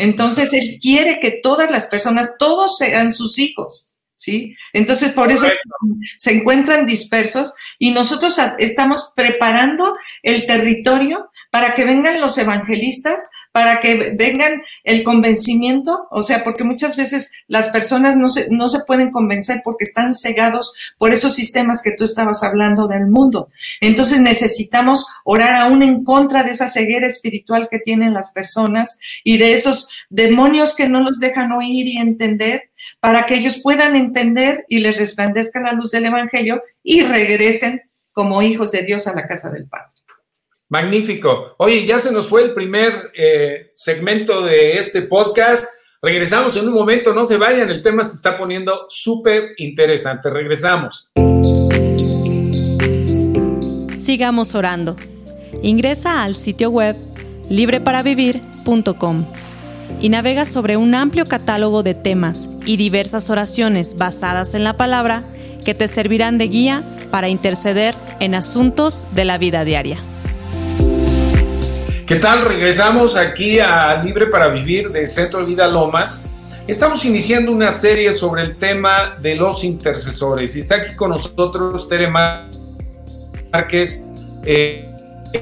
Entonces, 0.00 0.54
Él 0.54 0.78
quiere 0.80 1.20
que 1.20 1.40
todas 1.42 1.70
las 1.70 1.84
personas, 1.86 2.32
todos 2.38 2.78
sean 2.78 3.12
sus 3.12 3.38
hijos, 3.38 3.98
¿sí? 4.14 4.56
Entonces, 4.72 5.12
por 5.12 5.30
eso 5.30 5.46
se 6.16 6.32
encuentran 6.32 6.86
dispersos 6.86 7.52
y 7.78 7.90
nosotros 7.90 8.40
estamos 8.58 9.12
preparando 9.14 9.94
el 10.22 10.46
territorio 10.46 11.30
para 11.50 11.74
que 11.74 11.84
vengan 11.84 12.18
los 12.18 12.38
evangelistas, 12.38 13.28
para 13.52 13.80
que 13.80 14.14
vengan 14.16 14.62
el 14.84 15.02
convencimiento, 15.02 16.06
o 16.10 16.22
sea, 16.22 16.44
porque 16.44 16.64
muchas 16.64 16.96
veces 16.96 17.32
las 17.48 17.68
personas 17.68 18.16
no 18.16 18.28
se, 18.28 18.48
no 18.50 18.68
se 18.68 18.84
pueden 18.84 19.10
convencer 19.10 19.62
porque 19.64 19.84
están 19.84 20.14
cegados 20.14 20.72
por 20.98 21.12
esos 21.12 21.34
sistemas 21.34 21.82
que 21.82 21.92
tú 21.92 22.04
estabas 22.04 22.42
hablando 22.42 22.86
del 22.86 23.06
mundo. 23.06 23.48
Entonces 23.80 24.20
necesitamos 24.20 25.06
orar 25.24 25.56
aún 25.56 25.82
en 25.82 26.04
contra 26.04 26.44
de 26.44 26.50
esa 26.50 26.68
ceguera 26.68 27.06
espiritual 27.06 27.68
que 27.70 27.80
tienen 27.80 28.14
las 28.14 28.32
personas 28.32 28.98
y 29.24 29.38
de 29.38 29.52
esos 29.52 29.90
demonios 30.08 30.74
que 30.74 30.88
no 30.88 31.00
los 31.00 31.18
dejan 31.18 31.52
oír 31.52 31.86
y 31.88 31.98
entender 31.98 32.70
para 33.00 33.26
que 33.26 33.34
ellos 33.34 33.60
puedan 33.62 33.96
entender 33.96 34.64
y 34.68 34.78
les 34.78 34.96
resplandezca 34.98 35.60
la 35.60 35.72
luz 35.72 35.90
del 35.90 36.06
Evangelio 36.06 36.62
y 36.82 37.02
regresen 37.02 37.82
como 38.12 38.42
hijos 38.42 38.70
de 38.72 38.82
Dios 38.82 39.06
a 39.06 39.14
la 39.14 39.26
casa 39.26 39.50
del 39.50 39.66
Padre. 39.66 39.99
Magnífico. 40.70 41.56
Oye, 41.58 41.84
ya 41.84 41.98
se 41.98 42.12
nos 42.12 42.28
fue 42.28 42.42
el 42.42 42.54
primer 42.54 43.10
eh, 43.14 43.72
segmento 43.74 44.42
de 44.42 44.76
este 44.76 45.02
podcast. 45.02 45.64
Regresamos 46.00 46.56
en 46.56 46.68
un 46.68 46.74
momento, 46.74 47.12
no 47.12 47.24
se 47.24 47.36
vayan, 47.36 47.68
el 47.70 47.82
tema 47.82 48.04
se 48.04 48.14
está 48.14 48.38
poniendo 48.38 48.86
súper 48.88 49.50
interesante. 49.58 50.30
Regresamos. 50.30 51.10
Sigamos 53.98 54.54
orando. 54.54 54.96
Ingresa 55.62 56.22
al 56.22 56.36
sitio 56.36 56.70
web 56.70 56.96
libreparavivir.com 57.50 59.26
y 60.00 60.08
navega 60.08 60.46
sobre 60.46 60.76
un 60.76 60.94
amplio 60.94 61.26
catálogo 61.26 61.82
de 61.82 61.94
temas 61.94 62.48
y 62.64 62.76
diversas 62.76 63.28
oraciones 63.28 63.96
basadas 63.96 64.54
en 64.54 64.62
la 64.62 64.76
palabra 64.76 65.24
que 65.64 65.74
te 65.74 65.88
servirán 65.88 66.38
de 66.38 66.46
guía 66.46 66.84
para 67.10 67.28
interceder 67.28 67.96
en 68.20 68.36
asuntos 68.36 69.04
de 69.16 69.24
la 69.24 69.36
vida 69.36 69.64
diaria. 69.64 69.98
¿Qué 72.10 72.16
tal? 72.16 72.44
Regresamos 72.44 73.14
aquí 73.14 73.60
a 73.60 74.02
Libre 74.02 74.26
para 74.26 74.48
Vivir 74.48 74.90
de 74.90 75.06
Centro 75.06 75.44
Vida 75.44 75.68
Lomas. 75.68 76.28
Estamos 76.66 77.04
iniciando 77.04 77.52
una 77.52 77.70
serie 77.70 78.12
sobre 78.12 78.42
el 78.42 78.56
tema 78.56 79.16
de 79.20 79.36
los 79.36 79.62
intercesores 79.62 80.56
y 80.56 80.58
está 80.58 80.74
aquí 80.74 80.96
con 80.96 81.10
nosotros 81.10 81.88
Tere 81.88 82.08
Márquez, 83.52 84.10
eh, 84.44 84.92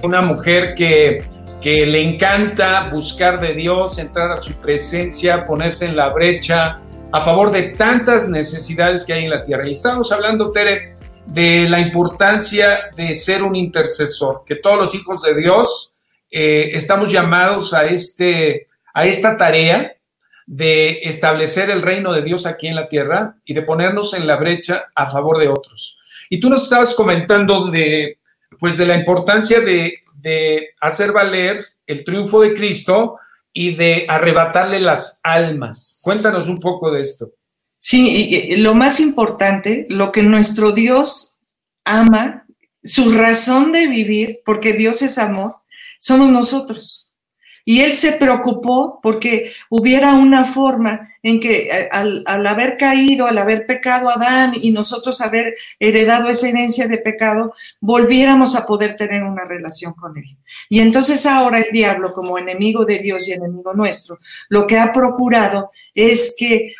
una 0.02 0.20
mujer 0.20 0.74
que, 0.74 1.24
que 1.58 1.86
le 1.86 2.02
encanta 2.02 2.90
buscar 2.92 3.40
de 3.40 3.54
Dios, 3.54 3.98
entrar 3.98 4.30
a 4.30 4.36
su 4.36 4.52
presencia, 4.52 5.46
ponerse 5.46 5.86
en 5.86 5.96
la 5.96 6.10
brecha 6.10 6.80
a 7.12 7.20
favor 7.22 7.50
de 7.50 7.62
tantas 7.62 8.28
necesidades 8.28 9.06
que 9.06 9.14
hay 9.14 9.24
en 9.24 9.30
la 9.30 9.42
tierra. 9.42 9.66
Y 9.66 9.72
estamos 9.72 10.12
hablando, 10.12 10.52
Tere, 10.52 10.92
de 11.28 11.66
la 11.66 11.80
importancia 11.80 12.90
de 12.94 13.14
ser 13.14 13.42
un 13.42 13.56
intercesor, 13.56 14.42
que 14.46 14.56
todos 14.56 14.76
los 14.76 14.94
hijos 14.94 15.22
de 15.22 15.34
Dios, 15.34 15.94
eh, 16.30 16.70
estamos 16.72 17.10
llamados 17.10 17.72
a, 17.74 17.84
este, 17.84 18.66
a 18.94 19.06
esta 19.06 19.36
tarea 19.36 19.94
de 20.46 21.00
establecer 21.02 21.70
el 21.70 21.82
reino 21.82 22.12
de 22.12 22.22
Dios 22.22 22.46
aquí 22.46 22.68
en 22.68 22.76
la 22.76 22.88
tierra 22.88 23.36
y 23.44 23.54
de 23.54 23.62
ponernos 23.62 24.14
en 24.14 24.26
la 24.26 24.36
brecha 24.36 24.86
a 24.94 25.06
favor 25.06 25.38
de 25.38 25.48
otros. 25.48 25.98
Y 26.30 26.40
tú 26.40 26.48
nos 26.48 26.64
estabas 26.64 26.94
comentando 26.94 27.66
de, 27.66 28.18
pues, 28.58 28.76
de 28.76 28.86
la 28.86 28.96
importancia 28.96 29.60
de, 29.60 29.98
de 30.14 30.70
hacer 30.80 31.12
valer 31.12 31.64
el 31.86 32.04
triunfo 32.04 32.40
de 32.40 32.54
Cristo 32.54 33.18
y 33.52 33.74
de 33.74 34.06
arrebatarle 34.08 34.80
las 34.80 35.20
almas. 35.24 35.98
Cuéntanos 36.02 36.48
un 36.48 36.60
poco 36.60 36.90
de 36.90 37.02
esto. 37.02 37.32
Sí, 37.78 38.54
lo 38.56 38.74
más 38.74 39.00
importante, 39.00 39.86
lo 39.88 40.12
que 40.12 40.22
nuestro 40.22 40.72
Dios 40.72 41.38
ama, 41.84 42.46
su 42.82 43.12
razón 43.12 43.72
de 43.72 43.86
vivir, 43.86 44.40
porque 44.44 44.72
Dios 44.72 45.02
es 45.02 45.18
amor, 45.18 45.56
somos 45.98 46.30
nosotros. 46.30 47.08
Y 47.68 47.82
él 47.82 47.92
se 47.92 48.12
preocupó 48.12 48.98
porque 49.02 49.52
hubiera 49.68 50.14
una 50.14 50.46
forma 50.46 51.12
en 51.22 51.38
que 51.38 51.68
eh, 51.68 51.88
al, 51.92 52.24
haber 52.46 52.78
caído, 52.78 53.26
al 53.26 53.36
haber 53.36 53.66
pecado 53.66 54.08
Adán 54.08 54.54
y 54.54 54.70
nosotros 54.70 55.20
haber 55.20 55.54
heredado 55.78 56.30
esa 56.30 56.48
herencia 56.48 56.88
de 56.88 56.96
pecado, 56.96 57.52
volviéramos 57.78 58.56
a 58.56 58.66
poder 58.66 58.96
tener 58.96 59.22
una 59.22 59.44
relación 59.44 59.92
con 59.92 60.16
él. 60.16 60.38
Y 60.70 60.80
entonces 60.80 61.26
ahora 61.26 61.58
el 61.58 61.70
diablo, 61.70 62.14
como 62.14 62.38
enemigo 62.38 62.86
de 62.86 63.00
Dios 63.00 63.28
y 63.28 63.32
enemigo 63.32 63.74
nuestro, 63.74 64.16
lo 64.48 64.66
que 64.66 64.78
ha 64.78 64.90
procurado 64.90 65.70
es 65.94 66.34
que 66.38 66.74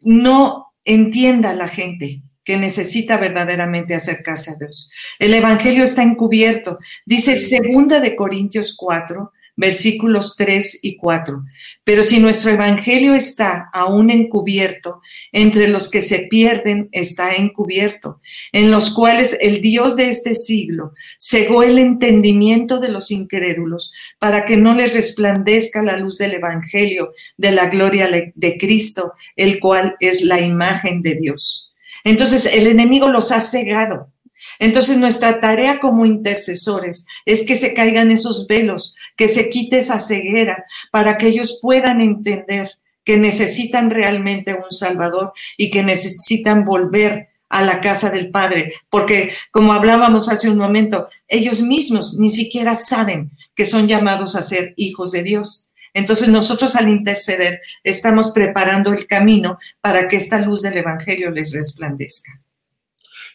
no 0.00 0.72
entienda 0.82 1.52
la 1.52 1.68
gente 1.68 2.22
que 2.44 2.56
necesita 2.56 3.16
verdaderamente 3.16 3.94
acercarse 3.94 4.52
a 4.52 4.56
Dios. 4.56 4.90
El 5.18 5.34
Evangelio 5.34 5.84
está 5.84 6.02
encubierto. 6.02 6.78
Dice 7.06 7.36
segunda 7.36 8.00
de 8.00 8.16
Corintios 8.16 8.74
4, 8.76 9.32
versículos 9.56 10.34
3 10.36 10.80
y 10.82 10.96
4. 10.96 11.44
Pero 11.84 12.02
si 12.02 12.20
nuestro 12.20 12.50
Evangelio 12.50 13.14
está 13.14 13.68
aún 13.72 14.10
encubierto, 14.10 15.00
entre 15.30 15.68
los 15.68 15.90
que 15.90 16.00
se 16.00 16.26
pierden 16.28 16.88
está 16.92 17.34
encubierto, 17.34 18.20
en 18.52 18.70
los 18.70 18.94
cuales 18.94 19.36
el 19.40 19.60
Dios 19.60 19.96
de 19.96 20.08
este 20.08 20.34
siglo 20.34 20.92
cegó 21.18 21.62
el 21.62 21.78
entendimiento 21.78 22.80
de 22.80 22.88
los 22.88 23.10
incrédulos 23.10 23.92
para 24.18 24.46
que 24.46 24.56
no 24.56 24.74
les 24.74 24.94
resplandezca 24.94 25.82
la 25.82 25.96
luz 25.96 26.18
del 26.18 26.34
Evangelio 26.34 27.12
de 27.36 27.52
la 27.52 27.66
gloria 27.66 28.08
de 28.34 28.58
Cristo, 28.58 29.12
el 29.36 29.60
cual 29.60 29.96
es 30.00 30.22
la 30.22 30.40
imagen 30.40 31.02
de 31.02 31.14
Dios. 31.16 31.71
Entonces 32.04 32.46
el 32.46 32.66
enemigo 32.66 33.08
los 33.08 33.32
ha 33.32 33.40
cegado. 33.40 34.10
Entonces 34.58 34.96
nuestra 34.96 35.40
tarea 35.40 35.80
como 35.80 36.06
intercesores 36.06 37.06
es 37.24 37.44
que 37.44 37.56
se 37.56 37.74
caigan 37.74 38.10
esos 38.10 38.46
velos, 38.46 38.96
que 39.16 39.28
se 39.28 39.50
quite 39.50 39.78
esa 39.78 39.98
ceguera 39.98 40.64
para 40.90 41.16
que 41.18 41.28
ellos 41.28 41.58
puedan 41.62 42.00
entender 42.00 42.70
que 43.04 43.16
necesitan 43.16 43.90
realmente 43.90 44.54
un 44.54 44.70
Salvador 44.70 45.32
y 45.56 45.70
que 45.70 45.82
necesitan 45.82 46.64
volver 46.64 47.28
a 47.48 47.62
la 47.62 47.80
casa 47.80 48.08
del 48.08 48.30
Padre, 48.30 48.72
porque 48.88 49.32
como 49.50 49.74
hablábamos 49.74 50.30
hace 50.30 50.48
un 50.48 50.56
momento, 50.56 51.08
ellos 51.28 51.60
mismos 51.60 52.16
ni 52.18 52.30
siquiera 52.30 52.74
saben 52.74 53.30
que 53.54 53.66
son 53.66 53.86
llamados 53.86 54.36
a 54.36 54.42
ser 54.42 54.72
hijos 54.76 55.12
de 55.12 55.22
Dios. 55.22 55.71
Entonces 55.94 56.28
nosotros 56.28 56.74
al 56.76 56.88
interceder 56.88 57.60
estamos 57.84 58.32
preparando 58.32 58.92
el 58.92 59.06
camino 59.06 59.58
para 59.80 60.08
que 60.08 60.16
esta 60.16 60.40
luz 60.40 60.62
del 60.62 60.78
Evangelio 60.78 61.30
les 61.30 61.52
resplandezca. 61.52 62.40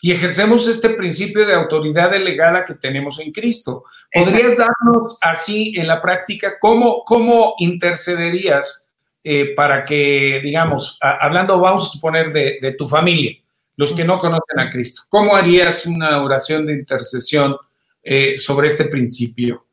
Y 0.02 0.12
ejercemos 0.12 0.68
este 0.68 0.90
principio 0.90 1.46
de 1.46 1.54
autoridad 1.54 2.12
delegada 2.12 2.64
que 2.64 2.76
tenemos 2.76 3.20
en 3.20 3.32
Cristo. 3.32 3.84
¿Podrías 4.14 4.58
darnos 4.58 5.18
así 5.22 5.74
en 5.76 5.88
la 5.88 6.02
práctica 6.02 6.60
cómo, 6.60 7.04
cómo 7.04 7.56
intercederías 7.58 8.88
eh, 9.30 9.54
para 9.56 9.84
que, 9.84 10.40
digamos, 10.42 10.98
hablando, 11.02 11.60
vamos 11.60 11.88
a 11.88 11.92
suponer, 11.92 12.32
de, 12.32 12.76
tu 12.78 12.88
familia, 12.88 13.34
los 13.76 13.92
que 13.92 14.06
no 14.06 14.18
conocen 14.20 14.60
a 14.60 14.72
Cristo, 14.72 15.02
¿cómo 15.10 15.36
harías 15.36 15.86
una 15.86 16.24
oración 16.24 16.66
de 16.66 16.74
intercesión 16.74 17.58
eh, 18.02 18.38
sobre 18.38 18.68
este 18.68 18.86
principio? 18.86 19.66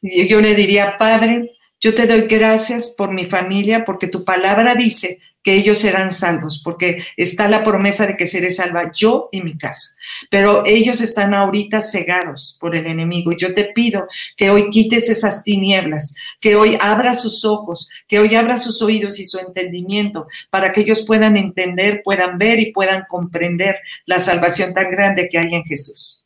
Yo 0.00 0.40
le 0.40 0.54
diría, 0.54 0.96
Padre, 0.98 1.50
yo 1.82 1.94
te 1.94 2.06
doy 2.06 2.22
gracias 2.22 2.94
por 2.96 3.12
mi 3.12 3.24
familia, 3.24 3.84
porque 3.84 4.06
tu 4.06 4.24
palabra 4.24 4.76
dice 4.76 5.18
que 5.42 5.54
ellos 5.54 5.78
serán 5.78 6.12
salvos, 6.12 6.60
porque 6.62 7.02
está 7.16 7.48
la 7.48 7.64
promesa 7.64 8.06
de 8.06 8.16
que 8.16 8.28
seré 8.28 8.52
salva 8.52 8.92
yo 8.94 9.28
y 9.32 9.42
mi 9.42 9.58
casa. 9.58 9.96
Pero 10.30 10.62
ellos 10.64 11.00
están 11.00 11.34
ahorita 11.34 11.80
cegados 11.80 12.56
por 12.60 12.76
el 12.76 12.86
enemigo. 12.86 13.32
Yo 13.32 13.52
te 13.52 13.64
pido 13.64 14.06
que 14.36 14.50
hoy 14.50 14.70
quites 14.70 15.08
esas 15.08 15.42
tinieblas, 15.42 16.14
que 16.40 16.54
hoy 16.54 16.78
abra 16.80 17.14
sus 17.14 17.44
ojos, 17.44 17.88
que 18.06 18.20
hoy 18.20 18.36
abra 18.36 18.58
sus 18.58 18.80
oídos 18.80 19.18
y 19.18 19.24
su 19.24 19.40
entendimiento, 19.40 20.28
para 20.50 20.70
que 20.70 20.82
ellos 20.82 21.02
puedan 21.04 21.36
entender, 21.36 22.02
puedan 22.04 22.38
ver 22.38 22.60
y 22.60 22.72
puedan 22.72 23.06
comprender 23.08 23.80
la 24.06 24.20
salvación 24.20 24.72
tan 24.72 24.88
grande 24.88 25.28
que 25.28 25.38
hay 25.38 25.52
en 25.52 25.64
Jesús 25.64 26.21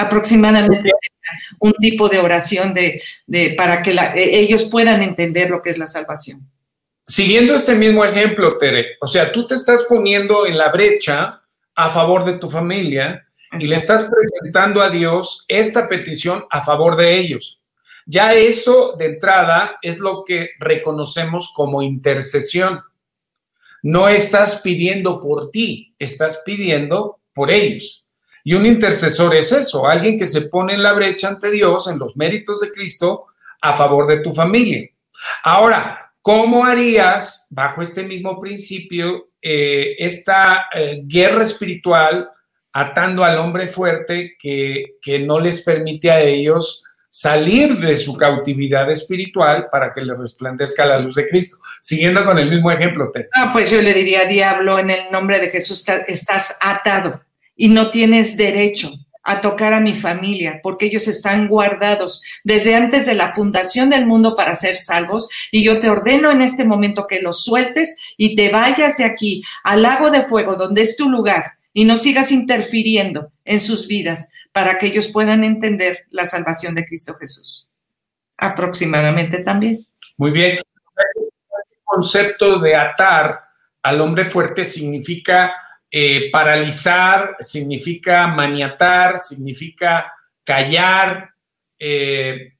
aproximadamente 0.00 0.90
un 1.58 1.72
tipo 1.72 2.08
de 2.08 2.18
oración 2.18 2.74
de, 2.74 3.02
para 3.56 3.82
que 3.82 3.92
e, 3.92 4.40
ellos 4.40 4.64
puedan 4.64 5.02
entender 5.02 5.50
lo 5.50 5.62
que 5.62 5.70
es 5.70 5.78
la 5.78 5.86
salvación. 5.86 6.48
Siguiendo 7.06 7.54
este 7.54 7.74
mismo 7.74 8.04
ejemplo, 8.04 8.56
Tere, 8.58 8.96
o 9.00 9.06
sea, 9.06 9.32
tú 9.32 9.46
te 9.46 9.54
estás 9.54 9.82
poniendo 9.88 10.46
en 10.46 10.56
la 10.56 10.70
brecha 10.70 11.42
a 11.74 11.90
favor 11.90 12.24
de 12.24 12.34
tu 12.34 12.48
familia 12.48 13.26
y 13.58 13.66
le 13.66 13.76
estás 13.76 14.08
presentando 14.08 14.80
a 14.80 14.90
Dios 14.90 15.44
esta 15.48 15.88
petición 15.88 16.44
a 16.50 16.62
favor 16.62 16.96
de 16.96 17.18
ellos. 17.18 17.60
Ya 18.06 18.34
eso 18.34 18.94
de 18.96 19.06
entrada 19.06 19.78
es 19.82 19.98
lo 19.98 20.24
que 20.24 20.50
reconocemos 20.58 21.52
como 21.54 21.82
intercesión. 21.82 22.80
No 23.82 24.08
estás 24.08 24.60
pidiendo 24.62 25.20
por 25.20 25.50
ti, 25.50 25.94
estás 25.98 26.42
pidiendo 26.44 27.20
por 27.32 27.50
ellos. 27.50 28.04
Y 28.44 28.54
un 28.54 28.66
intercesor 28.66 29.34
es 29.34 29.52
eso, 29.52 29.86
alguien 29.86 30.18
que 30.18 30.26
se 30.26 30.42
pone 30.42 30.74
en 30.74 30.82
la 30.82 30.92
brecha 30.92 31.28
ante 31.28 31.50
Dios, 31.50 31.88
en 31.88 31.98
los 31.98 32.16
méritos 32.16 32.60
de 32.60 32.72
Cristo, 32.72 33.26
a 33.60 33.76
favor 33.76 34.06
de 34.06 34.20
tu 34.20 34.32
familia. 34.32 34.88
Ahora, 35.42 36.12
¿cómo 36.22 36.64
harías, 36.64 37.46
bajo 37.50 37.82
este 37.82 38.02
mismo 38.02 38.40
principio, 38.40 39.28
eh, 39.42 39.96
esta 39.98 40.66
eh, 40.72 41.02
guerra 41.04 41.42
espiritual 41.42 42.30
atando 42.72 43.24
al 43.24 43.38
hombre 43.38 43.68
fuerte 43.68 44.36
que, 44.40 44.96
que 45.02 45.18
no 45.18 45.40
les 45.40 45.62
permite 45.62 46.10
a 46.10 46.20
ellos 46.20 46.84
salir 47.10 47.78
de 47.78 47.96
su 47.96 48.16
cautividad 48.16 48.88
espiritual 48.90 49.66
para 49.70 49.92
que 49.92 50.00
le 50.00 50.14
resplandezca 50.14 50.86
la 50.86 50.98
luz 50.98 51.16
de 51.16 51.28
Cristo. 51.28 51.56
Siguiendo 51.82 52.24
con 52.24 52.38
el 52.38 52.48
mismo 52.48 52.70
ejemplo. 52.70 53.10
Ah, 53.34 53.50
pues 53.52 53.70
yo 53.70 53.82
le 53.82 53.92
diría, 53.92 54.26
diablo, 54.26 54.78
en 54.78 54.90
el 54.90 55.10
nombre 55.10 55.40
de 55.40 55.48
Jesús 55.48 55.84
estás 56.06 56.56
atado 56.60 57.20
y 57.60 57.68
no 57.68 57.90
tienes 57.90 58.38
derecho 58.38 58.90
a 59.22 59.42
tocar 59.42 59.74
a 59.74 59.80
mi 59.80 59.92
familia, 59.92 60.60
porque 60.62 60.86
ellos 60.86 61.06
están 61.08 61.46
guardados 61.46 62.22
desde 62.42 62.74
antes 62.74 63.04
de 63.04 63.14
la 63.14 63.34
fundación 63.34 63.90
del 63.90 64.06
mundo 64.06 64.34
para 64.34 64.54
ser 64.54 64.76
salvos, 64.76 65.28
y 65.52 65.62
yo 65.62 65.78
te 65.78 65.90
ordeno 65.90 66.30
en 66.30 66.40
este 66.40 66.64
momento 66.64 67.06
que 67.06 67.20
los 67.20 67.44
sueltes 67.44 68.14
y 68.16 68.34
te 68.34 68.50
vayas 68.50 68.96
de 68.96 69.04
aquí 69.04 69.42
al 69.62 69.82
lago 69.82 70.10
de 70.10 70.22
fuego, 70.22 70.56
donde 70.56 70.80
es 70.80 70.96
tu 70.96 71.10
lugar, 71.10 71.58
y 71.74 71.84
no 71.84 71.98
sigas 71.98 72.32
interfiriendo 72.32 73.30
en 73.44 73.60
sus 73.60 73.86
vidas 73.86 74.32
para 74.54 74.78
que 74.78 74.86
ellos 74.86 75.08
puedan 75.08 75.44
entender 75.44 76.06
la 76.08 76.24
salvación 76.24 76.74
de 76.74 76.86
Cristo 76.86 77.14
Jesús. 77.20 77.68
Aproximadamente 78.38 79.40
también. 79.40 79.86
Muy 80.16 80.30
bien. 80.30 80.52
El 80.56 80.62
concepto 81.84 82.58
de 82.58 82.74
atar 82.74 83.38
al 83.82 84.00
hombre 84.00 84.30
fuerte 84.30 84.64
significa 84.64 85.52
eh, 85.90 86.30
paralizar, 86.30 87.36
significa 87.40 88.28
maniatar, 88.28 89.18
significa 89.18 90.12
callar, 90.44 91.30
eh, 91.78 92.54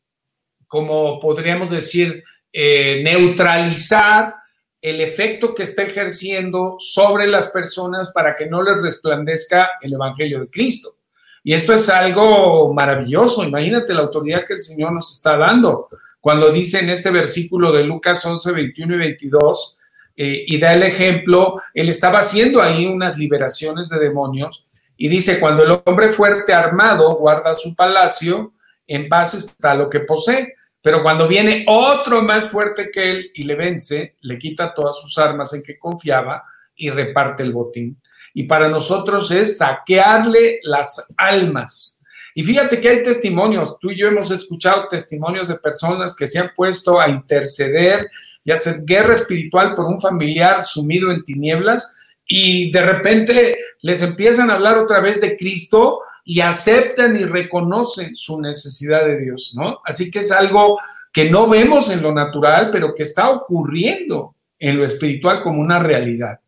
como 0.66 1.20
podríamos 1.20 1.70
decir, 1.70 2.24
eh, 2.52 3.00
neutralizar 3.04 4.34
el 4.80 5.00
efecto 5.00 5.54
que 5.54 5.64
está 5.64 5.82
ejerciendo 5.82 6.76
sobre 6.78 7.26
las 7.26 7.50
personas 7.50 8.10
para 8.12 8.34
que 8.34 8.46
no 8.46 8.62
les 8.62 8.82
resplandezca 8.82 9.72
el 9.80 9.92
Evangelio 9.92 10.40
de 10.40 10.50
Cristo. 10.50 10.96
Y 11.44 11.52
esto 11.52 11.72
es 11.72 11.88
algo 11.88 12.72
maravilloso. 12.72 13.44
Imagínate 13.44 13.94
la 13.94 14.00
autoridad 14.00 14.44
que 14.46 14.54
el 14.54 14.60
Señor 14.60 14.92
nos 14.92 15.12
está 15.12 15.36
dando 15.36 15.88
cuando 16.20 16.52
dice 16.52 16.80
en 16.80 16.90
este 16.90 17.10
versículo 17.10 17.72
de 17.72 17.84
Lucas 17.84 18.24
11, 18.24 18.52
21 18.52 18.94
y 18.94 18.98
22, 18.98 19.78
eh, 20.22 20.44
y 20.46 20.58
da 20.58 20.74
el 20.74 20.82
ejemplo, 20.82 21.62
él 21.72 21.88
estaba 21.88 22.18
haciendo 22.18 22.60
ahí 22.60 22.84
unas 22.84 23.16
liberaciones 23.16 23.88
de 23.88 23.98
demonios 23.98 24.66
y 24.94 25.08
dice, 25.08 25.40
cuando 25.40 25.62
el 25.62 25.80
hombre 25.82 26.10
fuerte 26.10 26.52
armado 26.52 27.14
guarda 27.14 27.54
su 27.54 27.74
palacio, 27.74 28.52
en 28.86 29.08
paz 29.08 29.32
está 29.32 29.74
lo 29.74 29.88
que 29.88 30.00
posee, 30.00 30.56
pero 30.82 31.02
cuando 31.02 31.26
viene 31.26 31.64
otro 31.66 32.20
más 32.20 32.44
fuerte 32.44 32.90
que 32.92 33.10
él 33.10 33.30
y 33.32 33.44
le 33.44 33.54
vence, 33.54 34.16
le 34.20 34.38
quita 34.38 34.74
todas 34.74 34.96
sus 34.96 35.16
armas 35.16 35.54
en 35.54 35.62
que 35.62 35.78
confiaba 35.78 36.44
y 36.76 36.90
reparte 36.90 37.42
el 37.42 37.54
botín. 37.54 37.98
Y 38.34 38.42
para 38.42 38.68
nosotros 38.68 39.30
es 39.30 39.56
saquearle 39.56 40.60
las 40.64 41.14
almas. 41.16 42.04
Y 42.34 42.44
fíjate 42.44 42.78
que 42.78 42.90
hay 42.90 43.02
testimonios, 43.02 43.78
tú 43.78 43.90
y 43.90 43.96
yo 43.96 44.08
hemos 44.08 44.30
escuchado 44.30 44.86
testimonios 44.86 45.48
de 45.48 45.56
personas 45.56 46.14
que 46.14 46.26
se 46.26 46.40
han 46.40 46.50
puesto 46.54 47.00
a 47.00 47.08
interceder 47.08 48.10
y 48.44 48.52
hacer 48.52 48.82
guerra 48.84 49.14
espiritual 49.14 49.74
por 49.74 49.86
un 49.86 50.00
familiar 50.00 50.62
sumido 50.62 51.10
en 51.10 51.24
tinieblas 51.24 51.96
y 52.26 52.70
de 52.70 52.82
repente 52.82 53.58
les 53.82 54.02
empiezan 54.02 54.50
a 54.50 54.54
hablar 54.54 54.78
otra 54.78 55.00
vez 55.00 55.20
de 55.20 55.36
Cristo 55.36 56.00
y 56.24 56.40
aceptan 56.40 57.16
y 57.16 57.24
reconocen 57.24 58.14
su 58.14 58.40
necesidad 58.40 59.04
de 59.04 59.18
Dios, 59.18 59.52
¿no? 59.56 59.80
Así 59.84 60.10
que 60.10 60.20
es 60.20 60.30
algo 60.30 60.78
que 61.12 61.28
no 61.28 61.48
vemos 61.48 61.90
en 61.90 62.02
lo 62.02 62.14
natural, 62.14 62.70
pero 62.70 62.94
que 62.94 63.02
está 63.02 63.30
ocurriendo 63.30 64.36
en 64.58 64.78
lo 64.78 64.84
espiritual 64.84 65.42
como 65.42 65.60
una 65.60 65.80
realidad. 65.80 66.38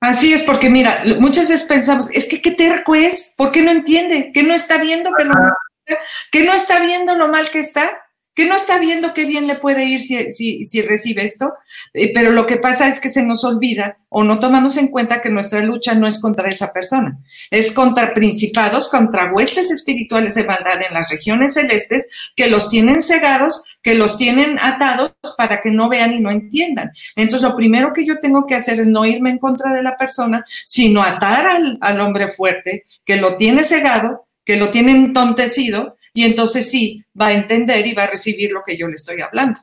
Así 0.00 0.32
es, 0.32 0.42
porque 0.42 0.70
mira, 0.70 1.02
muchas 1.18 1.48
veces 1.48 1.66
pensamos, 1.66 2.10
es 2.10 2.28
que 2.28 2.40
qué 2.40 2.52
terco 2.52 2.94
es, 2.94 3.34
¿por 3.36 3.50
qué 3.50 3.62
no 3.62 3.70
entiende? 3.70 4.30
¿Que 4.32 4.42
no 4.42 4.54
está 4.54 4.78
viendo 4.78 5.10
que, 5.14 5.24
que 6.30 6.44
no 6.44 6.52
está 6.52 6.80
viendo 6.80 7.14
lo 7.14 7.28
mal 7.28 7.50
que 7.50 7.58
está? 7.58 7.90
Que 8.38 8.46
no 8.46 8.54
está 8.54 8.78
viendo 8.78 9.14
qué 9.14 9.24
bien 9.24 9.48
le 9.48 9.56
puede 9.56 9.84
ir 9.86 9.98
si, 9.98 10.32
si, 10.32 10.82
recibe 10.82 11.24
esto, 11.24 11.54
eh, 11.92 12.12
pero 12.14 12.30
lo 12.30 12.46
que 12.46 12.56
pasa 12.56 12.86
es 12.86 13.00
que 13.00 13.08
se 13.08 13.24
nos 13.24 13.42
olvida 13.42 13.98
o 14.10 14.22
no 14.22 14.38
tomamos 14.38 14.76
en 14.76 14.92
cuenta 14.92 15.20
que 15.20 15.28
nuestra 15.28 15.60
lucha 15.60 15.96
no 15.96 16.06
es 16.06 16.20
contra 16.20 16.48
esa 16.48 16.72
persona, 16.72 17.18
es 17.50 17.72
contra 17.72 18.14
principados, 18.14 18.88
contra 18.90 19.32
huestes 19.32 19.72
espirituales 19.72 20.36
de 20.36 20.44
maldad 20.44 20.80
en 20.86 20.94
las 20.94 21.10
regiones 21.10 21.54
celestes 21.54 22.08
que 22.36 22.46
los 22.46 22.70
tienen 22.70 23.02
cegados, 23.02 23.60
que 23.82 23.96
los 23.96 24.16
tienen 24.16 24.56
atados 24.62 25.14
para 25.36 25.60
que 25.60 25.72
no 25.72 25.88
vean 25.88 26.14
y 26.14 26.20
no 26.20 26.30
entiendan. 26.30 26.92
Entonces, 27.16 27.42
lo 27.42 27.56
primero 27.56 27.92
que 27.92 28.06
yo 28.06 28.20
tengo 28.20 28.46
que 28.46 28.54
hacer 28.54 28.78
es 28.78 28.86
no 28.86 29.04
irme 29.04 29.30
en 29.30 29.38
contra 29.38 29.72
de 29.72 29.82
la 29.82 29.96
persona, 29.96 30.44
sino 30.64 31.02
atar 31.02 31.44
al, 31.48 31.78
al 31.80 32.00
hombre 32.00 32.28
fuerte 32.28 32.86
que 33.04 33.16
lo 33.16 33.36
tiene 33.36 33.64
cegado, 33.64 34.28
que 34.44 34.56
lo 34.56 34.68
tiene 34.68 34.92
entontecido 34.92 35.97
y 36.18 36.24
entonces 36.24 36.68
sí 36.68 37.04
va 37.18 37.28
a 37.28 37.32
entender 37.32 37.86
y 37.86 37.94
va 37.94 38.02
a 38.02 38.10
recibir 38.10 38.50
lo 38.50 38.60
que 38.66 38.76
yo 38.76 38.88
le 38.88 38.94
estoy 38.94 39.20
hablando. 39.20 39.60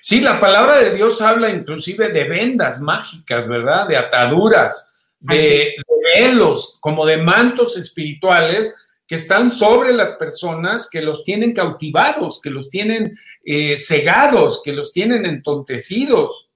Sí, 0.00 0.20
la 0.20 0.40
palabra 0.40 0.76
de 0.78 0.92
Dios 0.92 1.22
habla 1.22 1.50
inclusive 1.50 2.08
de 2.08 2.24
vendas 2.24 2.80
mágicas, 2.80 3.46
¿verdad? 3.46 3.86
De 3.86 3.96
ataduras, 3.96 4.92
de, 5.20 5.76
velos, 6.16 6.78
como 6.80 7.06
de 7.06 7.18
mantos 7.18 7.76
espirituales 7.76 8.74
que 9.06 9.14
están 9.14 9.48
sobre 9.48 9.92
las 9.92 10.16
personas, 10.16 10.90
que 10.90 11.00
los 11.00 11.22
tienen 11.22 11.52
cautivados, 11.52 12.40
que 12.42 12.50
los 12.50 12.68
tienen 12.68 13.16
eh, 13.44 13.78
cegados, 13.78 14.62
que 14.64 14.72
los 14.72 14.92
tienen 14.92 15.26
entontecidos. 15.26 16.48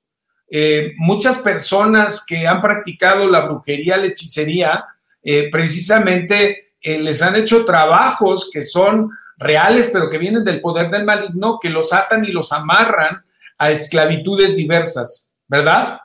Eh, 0.50 0.94
muchas 0.96 1.38
personas 1.42 2.26
que 2.26 2.44
han 2.44 2.60
practicado 2.60 3.28
la 3.28 3.42
brujería, 3.42 3.98
la 3.98 4.06
hechicería, 4.06 4.84
eh, 5.22 5.48
precisamente 5.48 6.69
eh, 6.82 6.98
les 6.98 7.22
han 7.22 7.36
hecho 7.36 7.64
trabajos 7.64 8.50
que 8.52 8.62
son 8.62 9.10
reales, 9.36 9.90
pero 9.92 10.08
que 10.08 10.18
vienen 10.18 10.44
del 10.44 10.60
poder 10.60 10.90
del 10.90 11.04
maligno, 11.04 11.58
que 11.60 11.70
los 11.70 11.92
atan 11.92 12.24
y 12.24 12.32
los 12.32 12.52
amarran 12.52 13.22
a 13.58 13.70
esclavitudes 13.70 14.56
diversas, 14.56 15.36
¿verdad? 15.48 16.00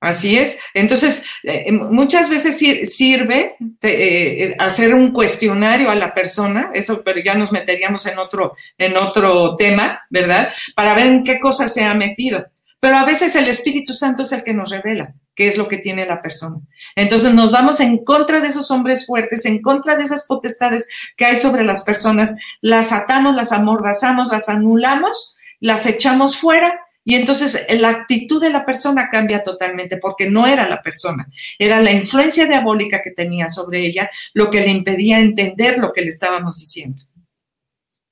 Así 0.00 0.38
es. 0.38 0.60
Entonces, 0.74 1.24
eh, 1.42 1.72
muchas 1.72 2.28
veces 2.28 2.58
sirve 2.94 3.56
eh, 3.82 4.54
hacer 4.58 4.94
un 4.94 5.10
cuestionario 5.12 5.90
a 5.90 5.94
la 5.94 6.12
persona, 6.14 6.70
eso, 6.74 7.02
pero 7.02 7.20
ya 7.24 7.34
nos 7.34 7.50
meteríamos 7.50 8.04
en 8.06 8.18
otro, 8.18 8.54
en 8.78 8.96
otro 8.96 9.56
tema, 9.56 10.02
¿verdad? 10.10 10.52
Para 10.74 10.94
ver 10.94 11.06
en 11.06 11.24
qué 11.24 11.40
cosa 11.40 11.66
se 11.66 11.84
ha 11.84 11.94
metido. 11.94 12.46
Pero 12.86 12.98
a 12.98 13.04
veces 13.04 13.34
el 13.34 13.48
Espíritu 13.48 13.92
Santo 13.92 14.22
es 14.22 14.30
el 14.30 14.44
que 14.44 14.54
nos 14.54 14.70
revela 14.70 15.12
qué 15.34 15.48
es 15.48 15.58
lo 15.58 15.66
que 15.66 15.78
tiene 15.78 16.06
la 16.06 16.22
persona. 16.22 16.60
Entonces 16.94 17.34
nos 17.34 17.50
vamos 17.50 17.80
en 17.80 18.04
contra 18.04 18.38
de 18.38 18.46
esos 18.46 18.70
hombres 18.70 19.06
fuertes, 19.06 19.44
en 19.44 19.60
contra 19.60 19.96
de 19.96 20.04
esas 20.04 20.24
potestades 20.24 20.86
que 21.16 21.24
hay 21.24 21.36
sobre 21.36 21.64
las 21.64 21.82
personas, 21.82 22.36
las 22.60 22.92
atamos, 22.92 23.34
las 23.34 23.50
amordazamos, 23.50 24.28
las 24.28 24.48
anulamos, 24.48 25.36
las 25.58 25.84
echamos 25.86 26.36
fuera 26.36 26.78
y 27.02 27.16
entonces 27.16 27.66
la 27.70 27.88
actitud 27.88 28.40
de 28.40 28.50
la 28.50 28.64
persona 28.64 29.08
cambia 29.10 29.42
totalmente 29.42 29.96
porque 29.96 30.30
no 30.30 30.46
era 30.46 30.68
la 30.68 30.80
persona, 30.80 31.26
era 31.58 31.80
la 31.80 31.90
influencia 31.90 32.46
diabólica 32.46 33.02
que 33.02 33.10
tenía 33.10 33.48
sobre 33.48 33.84
ella 33.84 34.08
lo 34.32 34.48
que 34.48 34.60
le 34.60 34.70
impedía 34.70 35.18
entender 35.18 35.78
lo 35.78 35.92
que 35.92 36.02
le 36.02 36.08
estábamos 36.10 36.60
diciendo. 36.60 37.02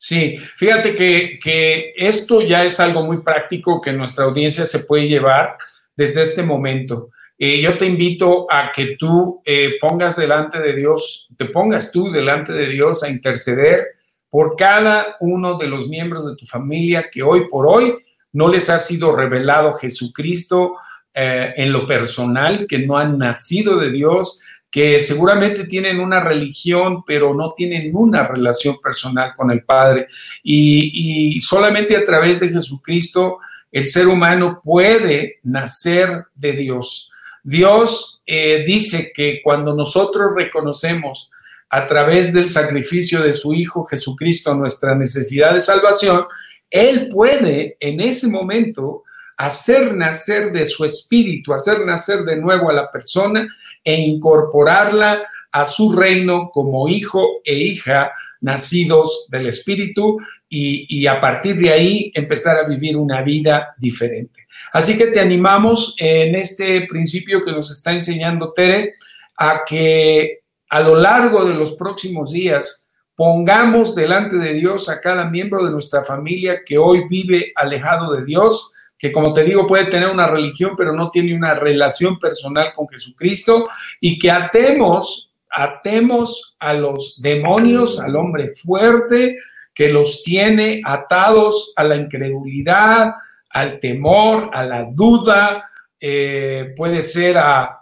Sí, 0.06 0.36
fíjate 0.56 0.94
que, 0.94 1.38
que 1.42 1.94
esto 1.96 2.42
ya 2.42 2.62
es 2.62 2.78
algo 2.78 3.06
muy 3.06 3.22
práctico 3.22 3.80
que 3.80 3.90
nuestra 3.90 4.26
audiencia 4.26 4.66
se 4.66 4.80
puede 4.80 5.08
llevar 5.08 5.56
desde 5.96 6.20
este 6.20 6.42
momento. 6.42 7.08
Eh, 7.38 7.62
yo 7.62 7.78
te 7.78 7.86
invito 7.86 8.46
a 8.52 8.70
que 8.70 8.96
tú 8.98 9.40
eh, 9.46 9.78
pongas 9.80 10.16
delante 10.16 10.60
de 10.60 10.74
Dios, 10.74 11.26
te 11.38 11.46
pongas 11.46 11.90
tú 11.90 12.12
delante 12.12 12.52
de 12.52 12.68
Dios 12.68 13.02
a 13.02 13.08
interceder 13.08 13.94
por 14.28 14.56
cada 14.56 15.16
uno 15.20 15.56
de 15.56 15.68
los 15.68 15.88
miembros 15.88 16.26
de 16.26 16.36
tu 16.36 16.44
familia 16.44 17.08
que 17.10 17.22
hoy 17.22 17.48
por 17.48 17.66
hoy 17.66 17.96
no 18.34 18.48
les 18.48 18.68
ha 18.68 18.80
sido 18.80 19.16
revelado 19.16 19.72
Jesucristo 19.72 20.74
eh, 21.14 21.54
en 21.56 21.72
lo 21.72 21.86
personal, 21.86 22.66
que 22.68 22.80
no 22.80 22.98
han 22.98 23.16
nacido 23.16 23.78
de 23.78 23.90
Dios, 23.90 24.42
que 24.74 24.98
seguramente 24.98 25.66
tienen 25.66 26.00
una 26.00 26.18
religión, 26.18 27.04
pero 27.06 27.32
no 27.32 27.52
tienen 27.52 27.94
una 27.94 28.26
relación 28.26 28.80
personal 28.82 29.32
con 29.36 29.52
el 29.52 29.62
Padre. 29.62 30.08
Y, 30.42 31.40
solamente 31.42 31.96
a 31.96 32.02
través 32.02 32.40
de 32.40 32.48
Jesucristo 32.48 33.38
el 33.70 33.86
ser 33.86 34.08
humano 34.08 34.60
puede 34.60 35.38
nacer 35.44 36.24
de 36.34 36.54
Dios. 36.54 37.12
Dios 37.44 38.20
eh, 38.26 38.64
dice 38.66 39.12
que 39.14 39.42
cuando 39.44 39.76
nosotros 39.76 40.32
reconocemos 40.34 41.30
a 41.70 41.86
través 41.86 42.32
del 42.32 42.48
sacrificio 42.48 43.22
de 43.22 43.32
su 43.32 43.54
Hijo 43.54 43.84
Jesucristo 43.84 44.56
nuestra 44.56 44.96
necesidad 44.96 45.54
de 45.54 45.60
salvación, 45.60 46.26
Él 46.68 47.10
puede 47.12 47.76
en 47.78 48.00
ese 48.00 48.26
momento 48.26 49.04
hacer 49.36 49.94
nacer 49.94 50.50
de 50.50 50.64
su 50.64 50.84
espíritu, 50.84 51.54
hacer 51.54 51.86
nacer 51.86 52.24
de 52.24 52.34
nuevo 52.34 52.70
a 52.70 52.72
la 52.72 52.90
persona 52.90 53.46
e 53.84 53.94
incorporarla 54.00 55.26
a 55.52 55.64
su 55.64 55.92
reino 55.92 56.50
como 56.50 56.88
hijo 56.88 57.42
e 57.44 57.54
hija 57.54 58.12
nacidos 58.40 59.26
del 59.30 59.46
Espíritu 59.46 60.18
y, 60.48 60.86
y, 60.88 61.06
a 61.06 61.20
partir 61.20 61.56
de 61.56 61.70
ahí 61.70 62.12
empezar 62.14 62.56
a 62.56 62.68
vivir 62.68 62.96
una 62.96 63.22
vida 63.22 63.74
diferente. 63.78 64.46
Así 64.72 64.98
que 64.98 65.08
te 65.08 65.20
animamos 65.20 65.94
en 65.98 66.34
este 66.34 66.82
principio 66.82 67.42
que 67.44 67.52
nos 67.52 67.70
está 67.70 67.92
enseñando 67.92 68.52
Tere 68.52 68.92
a 69.36 69.62
que 69.66 70.40
a 70.68 70.80
lo 70.80 70.96
largo 70.96 71.44
de 71.44 71.54
los 71.54 71.72
próximos 71.74 72.32
días 72.32 72.88
pongamos 73.16 73.94
delante 73.94 74.36
de 74.36 74.54
Dios 74.54 74.88
a 74.88 75.00
cada 75.00 75.30
miembro 75.30 75.64
de 75.64 75.70
nuestra 75.70 76.02
familia 76.02 76.62
que 76.64 76.78
hoy 76.78 77.06
vive 77.08 77.52
alejado 77.54 78.12
de 78.12 78.24
Dios, 78.24 78.72
que 78.98 79.12
como 79.12 79.32
te 79.32 79.44
digo 79.44 79.66
puede 79.66 79.86
tener 79.86 80.08
una 80.08 80.28
religión 80.28 80.74
pero 80.76 80.92
no 80.92 81.10
tiene 81.10 81.34
una 81.34 81.54
relación 81.54 82.18
personal 82.18 82.72
con 82.74 82.88
Jesucristo 82.88 83.68
y 84.00 84.18
que 84.18 84.30
atemos 84.30 85.34
atemos 85.54 86.56
a 86.58 86.74
los 86.74 87.20
demonios, 87.20 88.00
al 88.00 88.16
hombre 88.16 88.54
fuerte 88.54 89.38
que 89.72 89.88
los 89.88 90.22
tiene 90.22 90.82
atados 90.84 91.72
a 91.76 91.84
la 91.84 91.96
incredulidad, 91.96 93.14
al 93.50 93.80
temor, 93.80 94.50
a 94.52 94.64
la 94.64 94.84
duda, 94.90 95.70
eh, 96.00 96.72
puede 96.76 97.02
ser 97.02 97.38
a, 97.38 97.80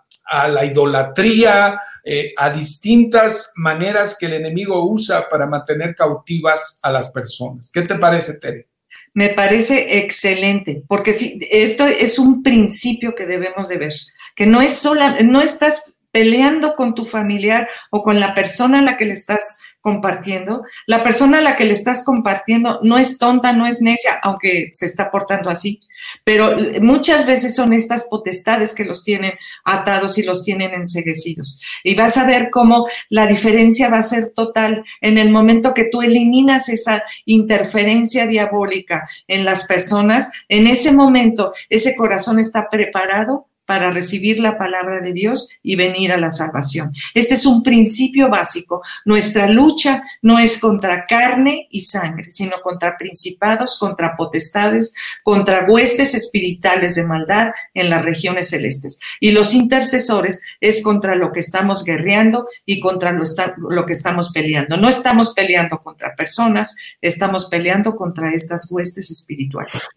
la 0.48 0.64
idolatría, 0.64 1.79
eh, 2.05 2.33
a 2.37 2.48
distintas 2.51 3.53
maneras 3.57 4.16
que 4.18 4.27
el 4.27 4.35
enemigo 4.35 4.88
usa 4.88 5.29
para 5.29 5.46
mantener 5.46 5.94
cautivas 5.94 6.81
a 6.83 6.90
las 6.90 7.11
personas. 7.11 7.70
¿Qué 7.70 7.83
te 7.83 7.96
parece, 7.96 8.38
Tere? 8.38 8.71
Me 9.14 9.29
parece 9.29 9.98
excelente, 9.98 10.83
porque 10.88 11.12
si 11.12 11.38
esto 11.51 11.87
es 11.87 12.18
un 12.18 12.42
principio 12.42 13.14
que 13.14 13.27
debemos 13.27 13.68
de 13.68 13.79
ver, 13.79 13.92
que 14.35 14.46
no 14.46 14.62
es 14.62 14.72
sola, 14.72 15.16
no 15.22 15.42
estás 15.42 15.91
peleando 16.12 16.77
con 16.77 16.94
tu 16.94 17.05
familiar 17.05 17.68
o 17.90 18.03
con 18.03 18.20
la 18.20 18.35
persona 18.35 18.79
a 18.79 18.83
la 18.83 18.96
que 18.96 19.07
le 19.07 19.12
estás 19.12 19.59
compartiendo, 19.83 20.62
la 20.87 21.03
persona 21.03 21.38
a 21.38 21.42
la 21.42 21.57
que 21.57 21.64
le 21.64 21.72
estás 21.72 22.05
compartiendo 22.05 22.79
no 22.85 22.98
es 22.98 23.18
tonta, 23.18 23.53
no 23.53 23.66
es 23.66 23.83
necia, 23.83 24.20
aunque 24.22 24.68
se 24.72 24.87
está 24.87 25.11
portando 25.11 25.51
así, 25.51 25.81
pero 26.25 26.57
muchas 26.81 27.27
veces 27.27 27.57
son 27.57 27.72
estas 27.72 28.05
potestades 28.05 28.75
que 28.77 28.85
los 28.85 29.03
tienen 29.03 29.33
atados 29.64 30.18
y 30.18 30.22
los 30.22 30.44
tienen 30.44 30.72
enseguecidos. 30.72 31.61
Y 31.83 31.96
vas 31.96 32.16
a 32.16 32.27
ver 32.27 32.51
cómo 32.51 32.87
la 33.09 33.27
diferencia 33.27 33.88
va 33.88 33.98
a 33.98 34.05
ser 34.05 34.33
total 34.33 34.85
en 35.01 35.18
el 35.18 35.31
momento 35.31 35.75
que 35.75 35.88
tú 35.90 36.01
eliminas 36.01 36.68
esa 36.68 37.03
interferencia 37.25 38.29
diabólica 38.29 39.09
en 39.27 39.44
las 39.44 39.66
personas, 39.66 40.31
en 40.48 40.68
ese 40.68 40.92
momento 40.92 41.53
ese 41.68 41.96
corazón 41.96 42.38
está 42.38 42.70
preparado 42.70 43.48
para 43.64 43.90
recibir 43.90 44.40
la 44.40 44.59
palabra 44.59 45.01
de 45.01 45.12
Dios 45.12 45.48
y 45.62 45.77
venir 45.77 46.12
a 46.12 46.16
la 46.16 46.31
salvación. 46.31 46.92
Este 47.14 47.35
es 47.35 47.46
un 47.46 47.62
principio 47.62 48.29
básico. 48.29 48.83
Nuestra 49.05 49.48
lucha 49.48 50.03
no 50.20 50.38
es 50.38 50.59
contra 50.59 51.07
carne 51.07 51.68
y 51.70 51.83
sangre, 51.83 52.31
sino 52.31 52.61
contra 52.62 52.96
principados, 52.98 53.79
contra 53.79 54.16
potestades, 54.16 54.94
contra 55.22 55.66
huestes 55.68 56.14
espirituales 56.14 56.94
de 56.96 57.07
maldad 57.07 57.53
en 57.75 57.90
las 57.90 58.05
regiones 58.05 58.51
celestes. 58.51 59.01
Y 59.20 59.31
los 59.31 59.55
intercesores 59.55 60.42
es 60.61 60.83
contra 60.83 61.14
lo 61.14 61.33
que 61.33 61.40
estamos 61.40 61.85
guerreando 61.85 62.46
y 62.66 62.81
contra 62.81 63.12
lo, 63.12 63.25
lo 63.70 63.87
que 63.87 63.92
estamos 63.92 64.33
peleando. 64.33 64.77
No 64.77 64.88
estamos 64.88 65.33
peleando 65.35 65.83
contra 65.83 66.14
personas, 66.14 66.77
estamos 67.01 67.46
peleando 67.46 67.94
contra 67.94 68.33
estas 68.35 68.70
huestes 68.70 69.11
espirituales. 69.11 69.88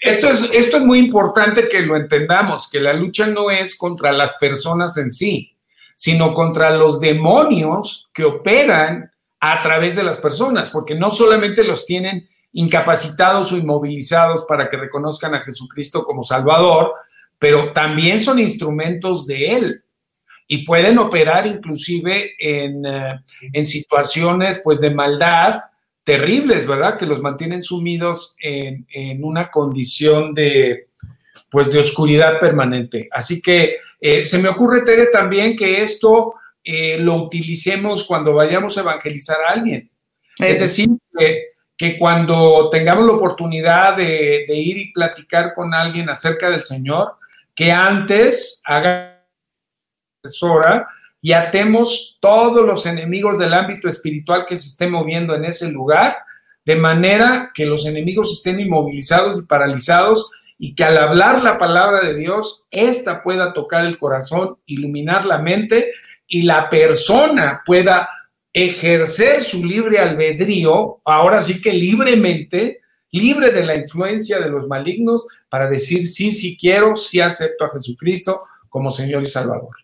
Esto 0.00 0.28
es, 0.30 0.48
esto 0.52 0.78
es 0.78 0.82
muy 0.82 0.98
importante 0.98 1.68
que 1.68 1.80
lo 1.80 1.96
entendamos, 1.96 2.70
que 2.70 2.80
la 2.80 2.92
lucha 2.92 3.26
no 3.26 3.50
es 3.50 3.76
contra 3.76 4.12
las 4.12 4.34
personas 4.34 4.96
en 4.96 5.10
sí, 5.10 5.56
sino 5.94 6.32
contra 6.32 6.70
los 6.70 7.00
demonios 7.00 8.08
que 8.14 8.24
operan 8.24 9.10
a 9.40 9.60
través 9.60 9.96
de 9.96 10.02
las 10.02 10.18
personas, 10.18 10.70
porque 10.70 10.94
no 10.94 11.10
solamente 11.10 11.64
los 11.64 11.86
tienen 11.86 12.28
incapacitados 12.52 13.52
o 13.52 13.56
inmovilizados 13.56 14.44
para 14.46 14.68
que 14.68 14.76
reconozcan 14.76 15.34
a 15.34 15.40
Jesucristo 15.40 16.04
como 16.04 16.22
Salvador, 16.22 16.94
pero 17.38 17.72
también 17.72 18.20
son 18.20 18.38
instrumentos 18.38 19.26
de 19.26 19.56
Él. 19.56 19.84
Y 20.46 20.64
pueden 20.64 20.98
operar 20.98 21.46
inclusive 21.46 22.32
en, 22.38 22.84
eh, 22.84 23.20
en 23.52 23.64
situaciones 23.64 24.60
pues 24.64 24.80
de 24.80 24.90
maldad 24.90 25.60
terribles, 26.10 26.66
¿verdad? 26.66 26.98
Que 26.98 27.06
los 27.06 27.20
mantienen 27.20 27.62
sumidos 27.62 28.34
en, 28.40 28.84
una 29.22 29.48
condición 29.48 30.34
de, 30.34 30.88
pues, 31.48 31.70
de 31.70 31.78
oscuridad 31.78 32.40
permanente. 32.40 33.08
Así 33.12 33.40
que 33.40 33.76
eh, 34.00 34.24
se 34.24 34.42
me 34.42 34.48
ocurre, 34.48 34.80
Tere, 34.80 35.06
también 35.06 35.56
que 35.56 35.82
esto 35.82 36.34
eh, 36.64 36.98
lo 36.98 37.14
utilicemos 37.14 38.04
cuando 38.08 38.34
vayamos 38.34 38.76
a 38.76 38.80
evangelizar 38.80 39.36
a 39.40 39.52
alguien. 39.52 39.88
Es 40.36 40.58
decir, 40.58 40.88
que, 41.76 41.96
cuando 41.96 42.68
tengamos 42.70 43.06
la 43.06 43.12
oportunidad 43.12 43.96
de, 43.96 44.46
de, 44.48 44.54
ir 44.56 44.78
y 44.78 44.92
platicar 44.92 45.54
con 45.54 45.72
alguien 45.72 46.10
acerca 46.10 46.50
del 46.50 46.64
Señor, 46.64 47.12
que 47.54 47.70
antes 47.70 48.60
haga 48.64 49.22
asesora 50.24 50.88
y 51.22 51.32
atemos 51.32 52.18
todos 52.20 52.66
los 52.66 52.86
enemigos 52.86 53.38
del 53.38 53.54
ámbito 53.54 53.88
espiritual 53.88 54.46
que 54.46 54.56
se 54.56 54.68
estén 54.68 54.90
moviendo 54.90 55.34
en 55.34 55.44
ese 55.44 55.70
lugar, 55.70 56.16
de 56.64 56.76
manera 56.76 57.50
que 57.54 57.66
los 57.66 57.86
enemigos 57.86 58.32
estén 58.32 58.60
inmovilizados 58.60 59.38
y 59.38 59.46
paralizados 59.46 60.30
y 60.58 60.74
que 60.74 60.84
al 60.84 60.98
hablar 60.98 61.42
la 61.42 61.58
palabra 61.58 62.00
de 62.00 62.14
Dios, 62.14 62.66
ésta 62.70 63.22
pueda 63.22 63.52
tocar 63.52 63.86
el 63.86 63.96
corazón, 63.96 64.58
iluminar 64.66 65.24
la 65.24 65.38
mente 65.38 65.92
y 66.26 66.42
la 66.42 66.68
persona 66.68 67.62
pueda 67.64 68.08
ejercer 68.52 69.42
su 69.42 69.64
libre 69.64 69.98
albedrío, 69.98 71.00
ahora 71.04 71.40
sí 71.40 71.62
que 71.62 71.72
libremente, 71.72 72.80
libre 73.10 73.50
de 73.50 73.64
la 73.64 73.74
influencia 73.74 74.38
de 74.38 74.50
los 74.50 74.66
malignos, 74.66 75.26
para 75.48 75.68
decir 75.68 76.06
sí, 76.06 76.30
sí 76.30 76.56
quiero, 76.58 76.96
sí 76.96 77.20
acepto 77.20 77.64
a 77.64 77.70
Jesucristo 77.70 78.42
como 78.68 78.90
Señor 78.90 79.22
y 79.22 79.26
Salvador. 79.26 79.76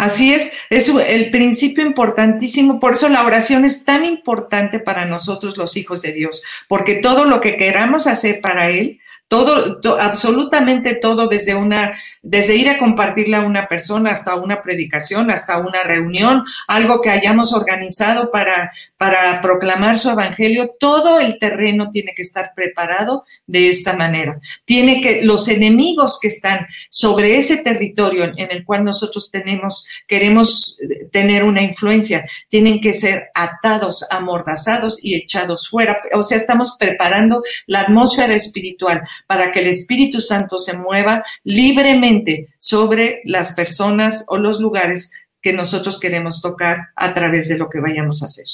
Así 0.00 0.32
es, 0.32 0.54
es 0.70 0.88
el 0.88 1.28
principio 1.28 1.84
importantísimo, 1.84 2.80
por 2.80 2.94
eso 2.94 3.10
la 3.10 3.26
oración 3.26 3.66
es 3.66 3.84
tan 3.84 4.06
importante 4.06 4.80
para 4.80 5.04
nosotros 5.04 5.58
los 5.58 5.76
hijos 5.76 6.00
de 6.00 6.14
Dios, 6.14 6.42
porque 6.68 6.94
todo 6.94 7.26
lo 7.26 7.42
que 7.42 7.58
queramos 7.58 8.06
hacer 8.06 8.40
para 8.40 8.70
Él, 8.70 8.98
todo, 9.30 9.78
absolutamente 10.00 10.96
todo, 10.96 11.28
desde 11.28 11.54
una, 11.54 11.92
desde 12.20 12.56
ir 12.56 12.68
a 12.68 12.78
compartirle 12.78 13.36
a 13.36 13.42
una 13.42 13.68
persona 13.68 14.10
hasta 14.10 14.34
una 14.34 14.60
predicación, 14.60 15.30
hasta 15.30 15.58
una 15.58 15.84
reunión, 15.84 16.42
algo 16.66 17.00
que 17.00 17.10
hayamos 17.10 17.52
organizado 17.52 18.32
para, 18.32 18.72
para 18.96 19.40
proclamar 19.40 19.98
su 19.98 20.10
evangelio, 20.10 20.72
todo 20.80 21.20
el 21.20 21.38
terreno 21.38 21.90
tiene 21.92 22.12
que 22.16 22.22
estar 22.22 22.54
preparado 22.56 23.22
de 23.46 23.68
esta 23.68 23.94
manera. 23.94 24.40
Tiene 24.64 25.00
que, 25.00 25.22
los 25.22 25.46
enemigos 25.46 26.18
que 26.20 26.26
están 26.26 26.66
sobre 26.88 27.36
ese 27.36 27.58
territorio 27.58 28.32
en 28.36 28.50
el 28.50 28.64
cual 28.64 28.82
nosotros 28.82 29.30
tenemos, 29.30 29.86
queremos 30.06 30.78
tener 31.12 31.44
una 31.44 31.62
influencia, 31.62 32.24
tienen 32.48 32.80
que 32.80 32.92
ser 32.92 33.30
atados, 33.34 34.06
amordazados 34.10 34.98
y 35.02 35.14
echados 35.14 35.68
fuera. 35.68 36.00
O 36.12 36.22
sea, 36.22 36.36
estamos 36.36 36.76
preparando 36.78 37.42
la 37.66 37.82
atmósfera 37.82 38.34
espiritual 38.34 39.02
para 39.26 39.52
que 39.52 39.60
el 39.60 39.68
Espíritu 39.68 40.20
Santo 40.20 40.58
se 40.58 40.76
mueva 40.76 41.22
libremente 41.44 42.48
sobre 42.58 43.20
las 43.24 43.52
personas 43.52 44.24
o 44.28 44.38
los 44.38 44.60
lugares 44.60 45.12
que 45.42 45.52
nosotros 45.52 45.98
queremos 45.98 46.42
tocar 46.42 46.88
a 46.96 47.14
través 47.14 47.48
de 47.48 47.58
lo 47.58 47.68
que 47.68 47.80
vayamos 47.80 48.22
a 48.22 48.26
hacer. 48.26 48.46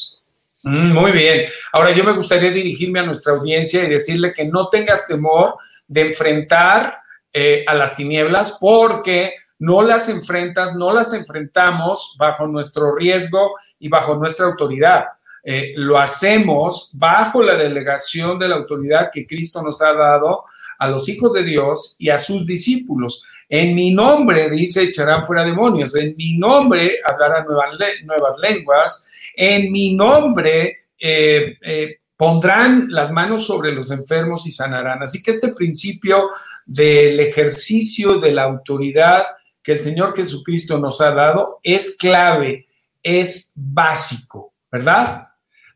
Mm, 0.62 0.92
muy 0.92 1.12
bien. 1.12 1.46
Ahora 1.72 1.92
yo 1.92 2.05
me 2.05 2.12
gustaría 2.12 2.51
dirigirme 2.51 3.01
a 3.01 3.07
nuestra 3.07 3.35
audiencia 3.35 3.85
y 3.85 3.88
decirle 3.88 4.33
que 4.35 4.44
no 4.44 4.68
tengas 4.68 5.07
temor 5.07 5.57
de 5.87 6.09
enfrentar 6.09 6.99
eh, 7.33 7.64
a 7.66 7.75
las 7.75 7.96
tinieblas 7.96 8.57
porque 8.61 9.35
no 9.59 9.83
las 9.83 10.09
enfrentas, 10.09 10.77
no 10.77 10.92
las 10.92 11.12
enfrentamos 11.12 12.16
bajo 12.19 12.47
nuestro 12.47 12.95
riesgo 12.95 13.55
y 13.79 13.88
bajo 13.88 14.16
nuestra 14.16 14.47
autoridad. 14.47 15.05
Eh, 15.42 15.75
lo 15.77 15.97
hacemos 15.97 16.90
bajo 16.95 17.42
la 17.42 17.57
delegación 17.57 18.38
de 18.38 18.49
la 18.49 18.57
autoridad 18.57 19.11
que 19.12 19.27
Cristo 19.27 19.62
nos 19.62 19.81
ha 19.81 19.92
dado 19.92 20.45
a 20.79 20.88
los 20.88 21.09
hijos 21.09 21.33
de 21.33 21.45
Dios 21.45 21.97
y 21.99 22.11
a 22.11 22.19
sus 22.19 22.45
discípulos. 22.45 23.23
En 23.49 23.75
mi 23.75 23.92
nombre, 23.92 24.51
dice, 24.51 24.83
echarán 24.83 25.25
fuera 25.25 25.45
demonios. 25.45 25.95
En 25.95 26.16
mi 26.16 26.37
nombre 26.37 26.99
hablarán 27.05 27.47
nuevas, 27.47 28.38
lenguas. 28.42 29.09
En 29.37 29.71
mi 29.71 29.95
nombre 29.95 30.87
eh, 30.99 31.57
eh, 31.62 32.01
pondrán 32.16 32.88
las 32.90 33.12
manos 33.12 33.47
sobre 33.47 33.73
los 33.73 33.90
enfermos 33.90 34.47
y 34.47 34.51
sanarán. 34.51 35.03
Así 35.03 35.23
que 35.23 35.31
este 35.31 35.55
principio 35.55 36.29
del 36.64 37.21
ejercicio 37.21 38.19
de 38.19 38.33
la 38.33 38.42
autoridad 38.42 39.25
que 39.67 39.73
el 39.73 39.81
Señor 39.81 40.15
Jesucristo 40.15 40.79
nos 40.79 41.01
ha 41.01 41.11
dado 41.11 41.59
es 41.65 41.97
clave, 41.97 42.69
es 43.03 43.53
básico, 43.57 44.55
¿verdad? 44.71 45.27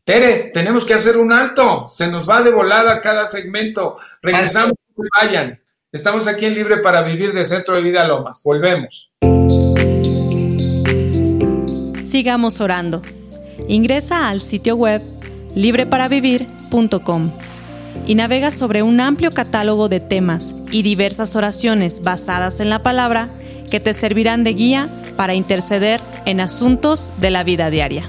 Tere, 0.04 0.52
tenemos 0.54 0.84
que 0.84 0.94
hacer 0.94 1.16
un 1.16 1.32
alto, 1.32 1.88
se 1.88 2.06
nos 2.06 2.28
va 2.30 2.40
de 2.40 2.52
volada 2.52 3.00
cada 3.00 3.26
segmento. 3.26 3.98
Regresamos 4.22 4.74
vayan. 5.20 5.60
Estamos 5.90 6.28
aquí 6.28 6.46
en 6.46 6.54
Libre 6.54 6.76
para 6.78 7.02
Vivir 7.02 7.32
de 7.32 7.44
Centro 7.44 7.74
de 7.74 7.82
Vida 7.82 8.06
Lomas. 8.06 8.42
Volvemos. 8.44 9.10
Sigamos 12.04 12.60
orando. 12.60 13.02
Ingresa 13.66 14.28
al 14.28 14.40
sitio 14.40 14.76
web 14.76 15.02
libreparavivir.com 15.56 17.32
y 18.06 18.14
navega 18.14 18.52
sobre 18.52 18.84
un 18.84 19.00
amplio 19.00 19.32
catálogo 19.32 19.88
de 19.88 19.98
temas 19.98 20.54
y 20.70 20.82
diversas 20.82 21.34
oraciones 21.34 22.02
basadas 22.02 22.60
en 22.60 22.70
la 22.70 22.84
palabra 22.84 23.30
que 23.70 23.80
te 23.80 23.94
servirán 23.94 24.44
de 24.44 24.52
guía 24.52 24.88
para 25.16 25.34
interceder 25.34 26.00
en 26.26 26.40
asuntos 26.40 27.10
de 27.18 27.30
la 27.30 27.44
vida 27.44 27.70
diaria. 27.70 28.02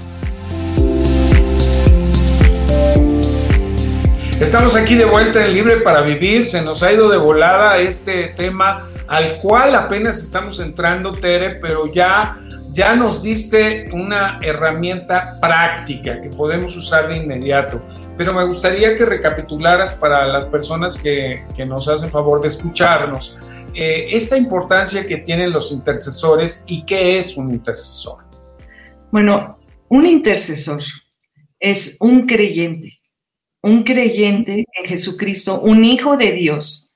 Estamos 4.40 4.74
aquí 4.74 4.96
de 4.96 5.04
vuelta 5.04 5.44
en 5.44 5.54
Libre 5.54 5.76
para 5.78 6.00
Vivir. 6.00 6.44
Se 6.46 6.62
nos 6.62 6.82
ha 6.82 6.92
ido 6.92 7.08
de 7.08 7.16
volada 7.16 7.78
este 7.78 8.24
tema 8.36 8.88
al 9.06 9.36
cual 9.36 9.74
apenas 9.76 10.18
estamos 10.20 10.58
entrando, 10.58 11.12
Tere, 11.12 11.60
pero 11.60 11.92
ya, 11.92 12.38
ya 12.70 12.96
nos 12.96 13.22
diste 13.22 13.88
una 13.92 14.40
herramienta 14.42 15.38
práctica 15.40 16.20
que 16.20 16.28
podemos 16.30 16.76
usar 16.76 17.08
de 17.08 17.18
inmediato. 17.18 17.80
Pero 18.18 18.34
me 18.34 18.44
gustaría 18.44 18.96
que 18.96 19.04
recapitularas 19.04 19.94
para 19.94 20.26
las 20.26 20.46
personas 20.46 21.00
que, 21.00 21.44
que 21.54 21.64
nos 21.64 21.86
hacen 21.88 22.10
favor 22.10 22.42
de 22.42 22.48
escucharnos 22.48 23.38
eh, 23.74 24.08
esta 24.10 24.36
importancia 24.36 25.06
que 25.06 25.18
tienen 25.18 25.52
los 25.52 25.72
intercesores 25.72 26.64
y 26.66 26.84
qué 26.84 27.18
es 27.18 27.36
un 27.36 27.50
intercesor. 27.50 28.24
Bueno, 29.10 29.58
un 29.88 30.06
intercesor 30.06 30.82
es 31.58 31.96
un 32.00 32.26
creyente 32.26 33.02
un 33.62 33.84
creyente 33.84 34.66
en 34.72 34.84
Jesucristo, 34.84 35.60
un 35.60 35.84
hijo 35.84 36.16
de 36.16 36.32
Dios, 36.32 36.94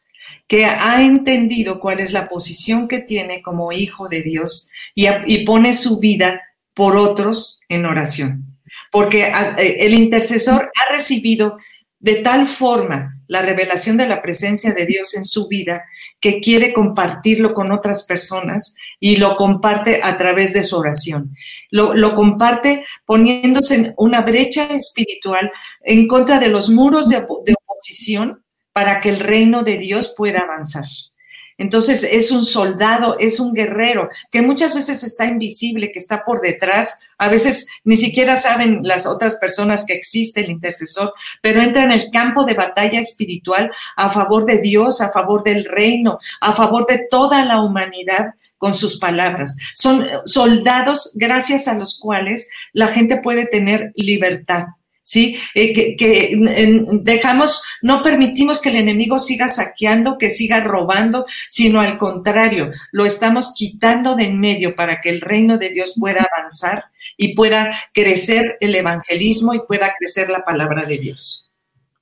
que 0.49 0.65
ha 0.67 1.03
entendido 1.03 1.81
cuál 1.81 2.01
es 2.01 2.13
la 2.13 2.29
posición 2.29 2.87
que 2.87 3.01
tiene 3.01 3.43
como 3.43 3.73
hijo 3.73 4.09
de 4.09 4.23
Dios 4.23 4.69
y, 4.95 5.45
pone 5.45 5.73
su 5.73 5.99
vida 5.99 6.41
por 6.75 6.97
otros 6.97 7.61
en 7.69 7.87
oración. 7.87 8.59
Porque 8.93 9.25
eh, 9.25 9.77
el 9.81 9.95
intercesor 9.95 10.71
ha 10.75 10.93
recibido 10.93 11.57
de 11.99 12.17
tal 12.17 12.47
forma 12.47 13.16
la 13.29 13.43
revelación 13.43 13.97
de 13.97 14.07
la 14.07 14.23
presencia 14.23 14.73
de 14.73 14.87
Dios 14.87 15.15
en 15.15 15.25
su 15.25 15.49
vida 15.49 15.85
que 16.21 16.41
quiere 16.41 16.73
compartirlo 16.73 17.55
con 17.55 17.73
otras 17.73 18.05
personas 18.05 18.77
y 19.01 19.17
lo 19.17 19.37
comparte 19.37 20.01
a 20.03 20.17
través 20.19 20.53
de 20.53 20.63
su 20.63 20.77
oración. 20.77 21.35
Lo, 21.71 22.15
comparte 22.15 22.85
poniéndose 23.05 23.75
en 23.75 23.95
una 23.97 24.23
brecha 24.23 24.65
espiritual 24.67 25.51
en 25.83 26.07
contra 26.09 26.39
de 26.39 26.49
los 26.49 26.71
muros 26.71 27.09
de 27.09 27.19
oposición 27.19 28.43
para 28.73 29.01
que 29.01 29.09
el 29.09 29.21
reino 29.21 29.63
de 29.63 29.79
Dios 29.79 30.15
pueda 30.17 30.41
avanzar. 30.41 30.85
Entonces 31.59 32.05
es 32.05 32.31
un 32.31 32.45
soldado, 32.45 33.17
es 33.19 33.41
un 33.41 33.55
guerrero 33.55 34.09
que 34.31 34.43
muchas 34.43 34.75
veces 34.75 35.03
está 35.03 35.25
invisible, 35.25 35.91
que 35.91 35.99
está 35.99 36.25
por 36.25 36.41
detrás. 36.41 37.09
A 37.19 37.29
veces 37.29 37.69
ni 37.85 37.97
siquiera 37.97 38.37
saben 38.37 38.81
las 38.83 39.07
otras 39.07 39.37
personas 39.37 39.87
que 39.87 39.95
existe 39.95 40.41
el 40.41 40.51
intercesor, 40.51 41.15
pero 41.41 41.63
entra 41.63 41.85
en 41.85 41.93
el 41.93 42.11
campo 42.11 42.45
de 42.45 42.55
batalla 42.55 43.01
espiritual 43.01 43.71
a 43.97 44.11
favor 44.11 44.45
de 44.45 44.59
Dios, 44.59 45.01
a 45.01 45.13
favor 45.13 45.45
del 45.45 45.65
reino, 45.65 46.19
a 46.41 46.53
favor 46.53 46.87
de 46.87 47.07
toda 47.11 47.45
la 47.45 47.63
humanidad 47.63 48.35
con 48.59 48.75
sus 48.75 48.99
palabras. 48.99 49.57
Son 49.75 50.07
soldados 50.25 51.13
gracias 51.15 51.69
a 51.69 51.75
los 51.75 51.99
cuales 51.99 52.51
la 52.73 52.89
gente 52.89 53.19
puede 53.19 53.47
tener 53.47 53.93
libertad. 53.95 54.67
¿Sí? 55.07 55.39
Eh, 55.55 55.97
que, 55.97 56.37
dejamos, 57.01 57.63
no 57.81 58.03
permitimos 58.03 58.61
que 58.61 58.71
el 58.71 58.77
enemigo 58.77 59.21
siga 59.21 59.49
saqueando, 59.49 60.19
que 60.19 60.31
siga 60.31 60.61
robando, 60.61 61.27
sino 61.49 61.81
al 61.81 61.97
contrario, 61.97 62.73
lo 62.91 63.07
estamos 63.07 63.55
quitando 63.55 64.17
de 64.17 64.25
en 64.25 64.41
medio 64.41 64.75
para 64.75 65.01
que 65.01 65.11
el 65.11 65.21
reino 65.21 65.59
de 65.59 65.69
Dios 65.71 65.95
pueda 65.99 66.27
avanzar 66.35 66.87
y 67.17 67.37
pueda 67.37 67.73
crecer 67.95 68.57
el 68.61 68.75
evangelismo 68.75 69.55
y 69.55 69.61
pueda 69.61 69.95
crecer 69.97 70.29
la 70.29 70.45
palabra 70.45 70.85
de 70.85 70.99
Dios. 70.99 71.53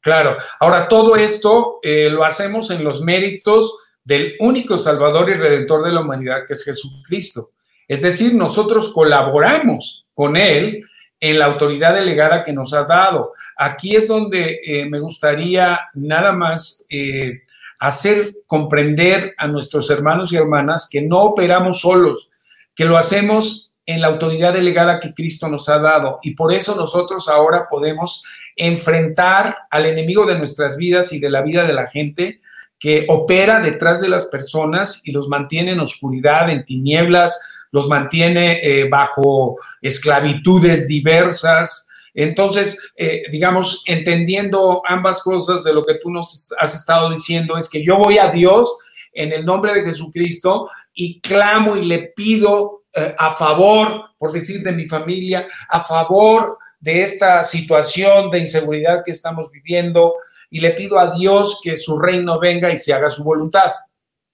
Claro, 0.00 0.38
ahora 0.58 0.88
todo 0.88 1.16
esto 1.16 1.80
eh, 1.82 2.08
lo 2.10 2.24
hacemos 2.24 2.70
en 2.70 2.82
los 2.82 3.02
méritos 3.02 3.78
del 4.02 4.34
único 4.40 4.78
Salvador 4.78 5.28
y 5.28 5.34
Redentor 5.34 5.84
de 5.84 5.92
la 5.92 6.00
humanidad 6.00 6.46
que 6.46 6.54
es 6.54 6.64
Jesucristo. 6.64 7.50
Es 7.86 8.00
decir, 8.00 8.34
nosotros 8.34 8.92
colaboramos 8.94 10.06
con 10.14 10.38
Él 10.38 10.84
en 11.20 11.38
la 11.38 11.46
autoridad 11.46 11.94
delegada 11.94 12.44
que 12.44 12.53
nos 12.53 12.74
ha 12.74 12.85
dado. 12.85 13.33
Aquí 13.57 13.96
es 13.96 14.09
donde 14.09 14.61
eh, 14.64 14.87
me 14.87 15.00
gustaría 15.00 15.81
nada 15.94 16.33
más 16.33 16.87
eh, 16.90 17.42
hacer 17.79 18.37
comprender 18.46 19.35
a 19.38 19.46
nuestros 19.46 19.90
hermanos 19.90 20.33
y 20.33 20.37
hermanas 20.37 20.88
que 20.90 21.03
no 21.03 21.22
operamos 21.22 21.81
solos, 21.81 22.31
que 22.74 22.85
lo 22.85 22.96
hacemos 22.96 23.72
en 23.87 24.00
la 24.00 24.09
autoridad 24.09 24.55
delegada 24.55 25.00
que 25.00 25.12
Cristo 25.12 25.48
nos 25.48 25.68
ha 25.68 25.79
dado. 25.79 26.18
Y 26.22 26.35
por 26.35 26.53
eso 26.53 26.74
nosotros 26.74 27.29
ahora 27.29 27.68
podemos 27.68 28.24
enfrentar 28.57 29.57
al 29.70 29.87
enemigo 29.87 30.27
de 30.27 30.38
nuestras 30.38 30.77
vidas 30.77 31.12
y 31.12 31.20
de 31.20 31.31
la 31.31 31.42
vida 31.42 31.66
de 31.66 31.74
la 31.74 31.88
gente 31.88 32.40
que 32.79 33.07
opera 33.09 33.61
detrás 33.61 34.00
de 34.00 34.09
las 34.09 34.27
personas 34.27 35.00
y 35.05 35.12
los 35.12 35.29
mantiene 35.29 35.72
en 35.72 35.81
oscuridad, 35.81 36.50
en 36.50 36.64
tinieblas, 36.64 37.40
los 37.74 37.88
mantiene 37.88 38.60
eh, 38.62 38.88
bajo 38.88 39.56
esclavitudes 39.82 40.87
diversas. 40.87 41.88
Entonces, 42.14 42.80
eh, 42.96 43.24
digamos, 43.32 43.82
entendiendo 43.87 44.80
ambas 44.87 45.20
cosas 45.20 45.64
de 45.64 45.74
lo 45.74 45.84
que 45.84 45.96
tú 46.00 46.08
nos 46.08 46.54
has 46.60 46.72
estado 46.72 47.10
diciendo, 47.10 47.58
es 47.58 47.68
que 47.68 47.84
yo 47.84 47.98
voy 47.98 48.18
a 48.18 48.30
Dios 48.30 48.76
en 49.12 49.32
el 49.32 49.44
nombre 49.44 49.74
de 49.74 49.82
Jesucristo 49.82 50.70
y 50.92 51.20
clamo 51.20 51.74
y 51.74 51.84
le 51.84 52.12
pido 52.14 52.84
eh, 52.92 53.12
a 53.18 53.32
favor, 53.32 54.04
por 54.18 54.30
decir, 54.30 54.62
de 54.62 54.70
mi 54.70 54.87
familia, 54.87 55.48
a 55.68 55.80
favor 55.80 56.58
de 56.78 57.02
esta 57.02 57.42
situación 57.42 58.30
de 58.30 58.38
inseguridad 58.38 59.02
que 59.04 59.10
estamos 59.10 59.50
viviendo 59.50 60.14
y 60.48 60.60
le 60.60 60.70
pido 60.70 61.00
a 61.00 61.10
Dios 61.10 61.60
que 61.60 61.76
su 61.76 61.98
reino 61.98 62.38
venga 62.38 62.70
y 62.70 62.78
se 62.78 62.94
haga 62.94 63.08
su 63.08 63.24
voluntad, 63.24 63.72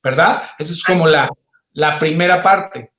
¿verdad? 0.02 0.42
Esa 0.58 0.74
es 0.74 0.84
como 0.84 1.06
la, 1.06 1.30
la 1.72 1.98
primera 1.98 2.42
parte. 2.42 2.89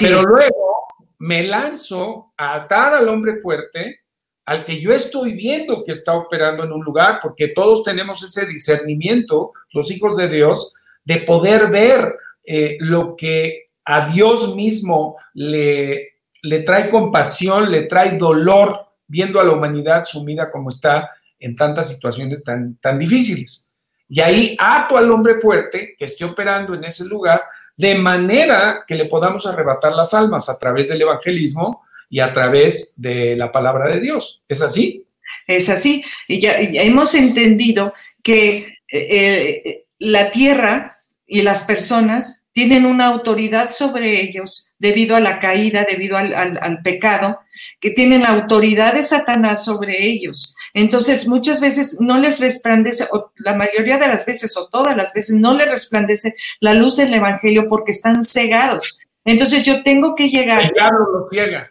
Pero 0.00 0.22
luego 0.22 0.86
me 1.18 1.42
lanzo 1.44 2.32
a 2.36 2.54
atar 2.54 2.94
al 2.94 3.08
hombre 3.08 3.40
fuerte, 3.40 4.00
al 4.44 4.64
que 4.64 4.80
yo 4.80 4.92
estoy 4.92 5.34
viendo 5.34 5.84
que 5.84 5.92
está 5.92 6.14
operando 6.14 6.64
en 6.64 6.72
un 6.72 6.84
lugar, 6.84 7.20
porque 7.22 7.48
todos 7.48 7.84
tenemos 7.84 8.22
ese 8.22 8.46
discernimiento, 8.46 9.52
los 9.72 9.90
hijos 9.90 10.16
de 10.16 10.28
Dios, 10.28 10.72
de 11.04 11.20
poder 11.20 11.70
ver 11.70 12.16
eh, 12.44 12.76
lo 12.80 13.14
que 13.16 13.66
a 13.84 14.08
Dios 14.08 14.54
mismo 14.54 15.16
le, 15.34 16.18
le 16.42 16.60
trae 16.60 16.90
compasión, 16.90 17.70
le 17.70 17.82
trae 17.82 18.16
dolor, 18.16 18.86
viendo 19.06 19.40
a 19.40 19.44
la 19.44 19.52
humanidad 19.52 20.04
sumida 20.04 20.50
como 20.50 20.70
está 20.70 21.10
en 21.38 21.56
tantas 21.56 21.88
situaciones 21.88 22.44
tan, 22.44 22.76
tan 22.76 22.98
difíciles. 22.98 23.70
Y 24.08 24.20
ahí 24.20 24.56
ato 24.58 24.96
al 24.96 25.10
hombre 25.10 25.40
fuerte 25.40 25.94
que 25.98 26.06
esté 26.06 26.24
operando 26.24 26.74
en 26.74 26.84
ese 26.84 27.04
lugar 27.04 27.42
de 27.78 27.94
manera 27.94 28.84
que 28.86 28.96
le 28.96 29.06
podamos 29.06 29.46
arrebatar 29.46 29.94
las 29.94 30.12
almas 30.12 30.48
a 30.48 30.58
través 30.58 30.88
del 30.88 31.00
evangelismo 31.00 31.84
y 32.10 32.18
a 32.18 32.32
través 32.32 32.94
de 32.96 33.36
la 33.36 33.52
palabra 33.52 33.88
de 33.88 34.00
Dios. 34.00 34.42
¿Es 34.48 34.60
así? 34.60 35.06
Es 35.46 35.68
así. 35.68 36.04
Y 36.26 36.40
ya, 36.40 36.58
hemos 36.58 37.14
entendido 37.14 37.94
que 38.22 38.56
eh, 38.56 38.82
eh, 38.90 39.84
la 40.00 40.30
tierra 40.32 40.96
y 41.24 41.42
las 41.42 41.62
personas 41.62 42.37
tienen 42.58 42.86
una 42.86 43.06
autoridad 43.06 43.70
sobre 43.70 44.20
ellos 44.20 44.72
debido 44.80 45.14
a 45.14 45.20
la 45.20 45.38
caída, 45.38 45.86
debido 45.88 46.16
al, 46.16 46.82
pecado, 46.82 47.38
que 47.78 47.92
tienen 47.92 48.22
la 48.22 48.30
autoridad 48.30 48.94
de 48.94 49.04
Satanás 49.04 49.64
sobre 49.64 50.04
ellos. 50.04 50.56
Entonces, 50.74 51.28
muchas 51.28 51.60
veces 51.60 51.98
no 52.00 52.18
les 52.18 52.40
resplandece, 52.40 53.04
o 53.12 53.30
la 53.36 53.54
mayoría 53.54 53.96
de 53.98 54.08
las 54.08 54.26
veces, 54.26 54.56
o 54.56 54.66
todas 54.66 54.96
las 54.96 55.12
veces, 55.12 55.36
no 55.36 55.54
les 55.54 55.70
resplandece 55.70 56.34
la 56.58 56.74
luz 56.74 56.96
del 56.96 57.14
Evangelio 57.14 57.68
porque 57.68 57.92
están 57.92 58.24
cegados. 58.24 58.98
Entonces, 59.24 59.62
yo 59.62 59.84
tengo 59.84 60.16
que 60.16 60.28
llegar. 60.28 60.64
El 60.64 60.72
diablo 60.72 61.06
los 61.12 61.30
ciega. 61.30 61.70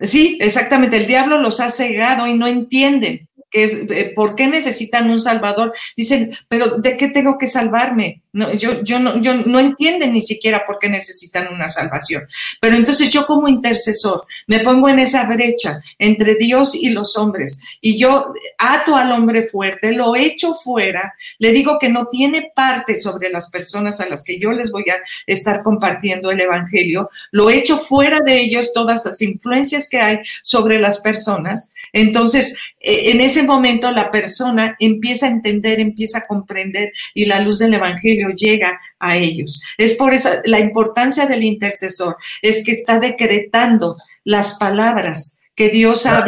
Sí, 0.00 0.38
exactamente. 0.40 0.96
El 0.96 1.06
diablo 1.06 1.38
los 1.38 1.60
ha 1.60 1.70
cegado 1.70 2.26
y 2.26 2.36
no 2.36 2.48
entienden 2.48 3.28
que 3.48 3.62
es, 3.62 3.88
eh, 3.88 4.12
¿por 4.16 4.34
qué 4.34 4.48
necesitan 4.48 5.08
un 5.08 5.20
salvador? 5.20 5.72
Dicen, 5.96 6.36
pero 6.48 6.78
¿de 6.78 6.96
qué 6.96 7.10
tengo 7.10 7.38
que 7.38 7.46
salvarme? 7.46 8.23
No, 8.34 8.52
yo, 8.52 8.82
yo, 8.82 8.98
no, 8.98 9.20
yo 9.20 9.34
no 9.34 9.60
entienden 9.60 10.12
ni 10.12 10.20
siquiera 10.20 10.66
por 10.66 10.78
qué 10.78 10.88
necesitan 10.88 11.52
una 11.52 11.68
salvación. 11.68 12.26
Pero 12.60 12.76
entonces 12.76 13.08
yo 13.08 13.26
como 13.26 13.48
intercesor 13.48 14.26
me 14.48 14.58
pongo 14.58 14.88
en 14.88 14.98
esa 14.98 15.26
brecha 15.26 15.80
entre 15.98 16.34
Dios 16.34 16.74
y 16.74 16.90
los 16.90 17.16
hombres 17.16 17.60
y 17.80 17.96
yo 17.96 18.34
ato 18.58 18.96
al 18.96 19.12
hombre 19.12 19.44
fuerte, 19.44 19.92
lo 19.92 20.16
echo 20.16 20.52
fuera, 20.52 21.14
le 21.38 21.52
digo 21.52 21.78
que 21.78 21.88
no 21.88 22.06
tiene 22.06 22.50
parte 22.54 22.96
sobre 22.96 23.30
las 23.30 23.50
personas 23.50 24.00
a 24.00 24.08
las 24.08 24.24
que 24.24 24.38
yo 24.38 24.50
les 24.50 24.70
voy 24.70 24.84
a 24.90 24.96
estar 25.26 25.62
compartiendo 25.62 26.30
el 26.30 26.40
Evangelio, 26.40 27.08
lo 27.30 27.50
echo 27.50 27.76
fuera 27.76 28.18
de 28.18 28.40
ellos 28.40 28.72
todas 28.72 29.06
las 29.06 29.22
influencias 29.22 29.88
que 29.88 30.00
hay 30.00 30.18
sobre 30.42 30.78
las 30.78 31.00
personas. 31.00 31.72
Entonces, 31.92 32.58
e, 32.80 33.12
en 33.12 33.20
ese 33.20 33.42
momento 33.44 33.90
la 33.90 34.10
persona 34.10 34.76
empieza 34.78 35.26
a 35.26 35.30
entender, 35.30 35.80
empieza 35.80 36.18
a 36.18 36.26
comprender 36.26 36.92
y 37.14 37.26
la 37.26 37.40
luz 37.40 37.58
del 37.58 37.74
Evangelio 37.74 38.23
llega 38.30 38.80
a 38.98 39.16
ellos. 39.16 39.60
Es 39.78 39.94
por 39.94 40.14
eso 40.14 40.28
la 40.44 40.60
importancia 40.60 41.26
del 41.26 41.44
intercesor, 41.44 42.16
es 42.42 42.64
que 42.64 42.72
está 42.72 42.98
decretando 42.98 43.96
las 44.24 44.54
palabras 44.54 45.40
que 45.54 45.68
Dios 45.68 46.06
ha 46.06 46.24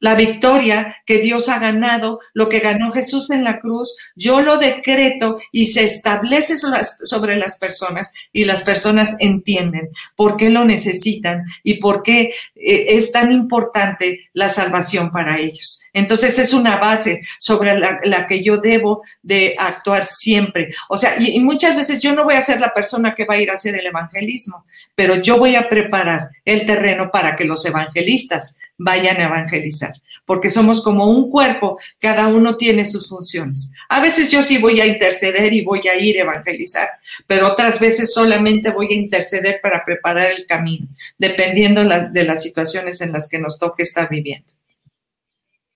la 0.00 0.14
victoria 0.14 0.96
que 1.06 1.18
Dios 1.18 1.48
ha 1.48 1.58
ganado, 1.58 2.20
lo 2.32 2.48
que 2.48 2.58
ganó 2.58 2.90
Jesús 2.90 3.30
en 3.30 3.44
la 3.44 3.58
cruz, 3.58 3.94
yo 4.16 4.40
lo 4.40 4.56
decreto 4.56 5.38
y 5.52 5.66
se 5.66 5.84
establece 5.84 6.56
sobre 6.56 7.36
las 7.36 7.58
personas 7.58 8.10
y 8.32 8.44
las 8.44 8.62
personas 8.62 9.16
entienden 9.20 9.90
por 10.16 10.36
qué 10.36 10.50
lo 10.50 10.64
necesitan 10.64 11.44
y 11.62 11.74
por 11.74 12.02
qué 12.02 12.32
eh, 12.54 12.86
es 12.88 13.12
tan 13.12 13.30
importante 13.30 14.30
la 14.32 14.48
salvación 14.48 15.12
para 15.12 15.38
ellos. 15.38 15.82
Entonces 15.92 16.38
es 16.38 16.52
una 16.52 16.76
base 16.76 17.22
sobre 17.38 17.78
la, 17.78 18.26
que 18.26 18.42
yo 18.42 18.58
debo 18.58 19.02
de 19.22 19.54
actuar 19.58 20.06
siempre. 20.06 20.72
O 20.88 20.96
sea, 20.96 21.16
y, 21.18 21.40
muchas 21.40 21.76
veces 21.76 22.00
yo 22.00 22.14
no 22.14 22.24
voy 22.24 22.34
a 22.34 22.40
ser 22.40 22.60
la 22.60 22.72
persona 22.72 23.14
que 23.14 23.24
va 23.24 23.34
a 23.34 23.40
ir 23.40 23.50
a 23.50 23.54
hacer 23.54 23.74
el 23.74 23.86
evangelismo, 23.86 24.64
pero 24.94 25.16
yo 25.16 25.38
voy 25.38 25.56
a 25.56 25.68
preparar 25.68 26.30
el 26.44 26.66
terreno 26.66 27.10
para 27.10 27.36
que 27.36 27.44
los 27.44 27.64
evangelistas 27.64 28.58
vayan 28.78 29.20
a 29.20 29.24
evangelizar, 29.24 29.92
porque 30.24 30.48
somos 30.48 30.82
como 30.82 31.06
un 31.06 31.28
cuerpo, 31.28 31.78
cada 31.98 32.28
uno 32.28 32.56
tiene 32.56 32.86
sus 32.86 33.08
funciones. 33.08 33.72
A 33.88 34.00
veces 34.00 34.30
yo 34.30 34.42
sí 34.42 34.56
voy 34.58 34.80
a 34.80 34.86
interceder 34.86 35.52
y 35.52 35.62
voy 35.62 35.86
a 35.88 35.98
ir 35.98 36.18
a 36.18 36.22
evangelizar, 36.22 36.88
pero 37.26 37.48
otras 37.48 37.78
veces 37.78 38.12
solamente 38.12 38.70
voy 38.70 38.86
a 38.90 38.96
interceder 38.96 39.60
para 39.62 39.84
preparar 39.84 40.30
el 40.30 40.46
camino, 40.46 40.86
dependiendo 41.18 41.82
de 41.84 42.24
las 42.24 42.42
situaciones 42.42 43.00
en 43.02 43.12
las 43.12 43.28
que 43.28 43.38
nos 43.38 43.58
toque 43.58 43.82
estar 43.82 44.08
viviendo. 44.08 44.59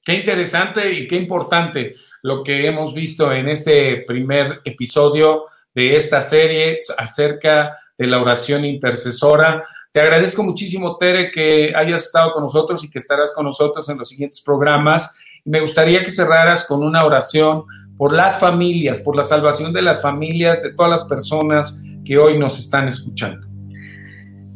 Qué 0.04 0.14
interesante 0.14 0.92
y 0.92 1.08
qué 1.08 1.16
importante 1.16 1.96
lo 2.22 2.44
que 2.44 2.66
hemos 2.66 2.94
visto 2.94 3.32
en 3.32 3.48
este 3.48 4.04
primer 4.06 4.60
episodio 4.64 5.46
de 5.74 5.96
esta 5.96 6.20
serie 6.20 6.78
acerca 6.98 7.78
de 7.96 8.06
la 8.06 8.20
oración 8.20 8.64
intercesora. 8.64 9.64
Te 9.92 10.00
agradezco 10.00 10.42
muchísimo, 10.42 10.96
Tere, 10.98 11.30
que 11.30 11.72
hayas 11.74 12.04
estado 12.04 12.32
con 12.32 12.42
nosotros 12.42 12.84
y 12.84 12.90
que 12.90 12.98
estarás 12.98 13.32
con 13.32 13.46
nosotros 13.46 13.88
en 13.88 13.96
los 13.96 14.08
siguientes 14.08 14.42
programas. 14.42 15.18
Me 15.44 15.60
gustaría 15.60 16.04
que 16.04 16.10
cerraras 16.10 16.66
con 16.66 16.82
una 16.82 17.04
oración 17.04 17.64
por 17.96 18.12
las 18.12 18.38
familias, 18.38 19.00
por 19.00 19.16
la 19.16 19.22
salvación 19.22 19.72
de 19.72 19.82
las 19.82 20.02
familias, 20.02 20.62
de 20.62 20.72
todas 20.72 20.90
las 20.90 21.04
personas 21.04 21.84
que 22.04 22.18
hoy 22.18 22.38
nos 22.38 22.58
están 22.58 22.88
escuchando. 22.88 23.46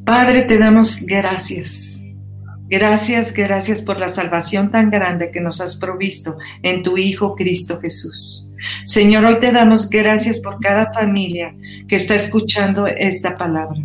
Padre, 0.05 0.43
te 0.43 0.59
damos 0.59 1.05
gracias. 1.07 1.98
Gracias, 2.69 3.33
gracias 3.33 3.81
por 3.81 3.99
la 3.99 4.09
salvación 4.09 4.71
tan 4.71 4.91
grande 4.91 5.31
que 5.31 5.41
nos 5.41 5.61
has 5.61 5.77
provisto 5.77 6.37
en 6.63 6.83
tu 6.83 6.99
Hijo 6.99 7.35
Cristo 7.35 7.81
Jesús. 7.81 8.51
Señor, 8.85 9.25
hoy 9.25 9.39
te 9.39 9.53
damos 9.53 9.89
gracias 9.89 10.39
por 10.41 10.61
cada 10.61 10.93
familia 10.93 11.55
que 11.89 11.97
está 11.97 12.15
escuchando 12.15 12.87
esta 12.87 13.37
palabra. 13.39 13.81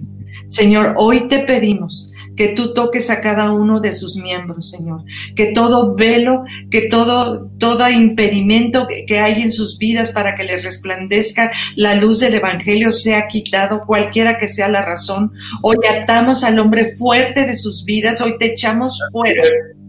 Señor, 0.48 0.96
hoy 0.98 1.28
te 1.28 1.40
pedimos 1.40 2.13
que 2.36 2.50
tú 2.50 2.74
toques 2.74 3.10
a 3.10 3.22
cada 3.22 3.52
uno 3.52 3.80
de 3.80 3.94
sus 3.94 4.16
miembros, 4.16 4.70
Señor. 4.70 5.04
Que 5.36 5.52
todo 5.54 5.96
velo, 5.96 6.44
que 6.70 6.88
todo, 6.90 7.50
todo 7.58 7.90
impedimento 7.90 8.88
que 9.08 9.20
hay 9.20 9.42
en 9.42 9.52
sus 9.52 9.78
vidas 9.78 10.12
para 10.12 10.36
que 10.36 10.44
les 10.44 10.64
resplandezca 10.64 11.52
la 11.76 11.96
luz 11.96 12.20
del 12.20 12.36
Evangelio 12.36 12.92
sea 12.92 13.28
quitado, 13.28 13.84
cualquiera 13.86 14.38
que 14.38 14.48
sea 14.48 14.70
la 14.70 14.84
razón. 14.84 15.32
Hoy 15.62 15.78
atamos 15.90 16.44
al 16.44 16.60
hombre 16.60 16.86
fuerte 16.98 17.46
de 17.46 17.56
sus 17.56 17.86
vidas, 17.86 18.22
hoy 18.22 18.38
te 18.38 18.48
echamos 18.48 19.00
fuera 19.12 19.44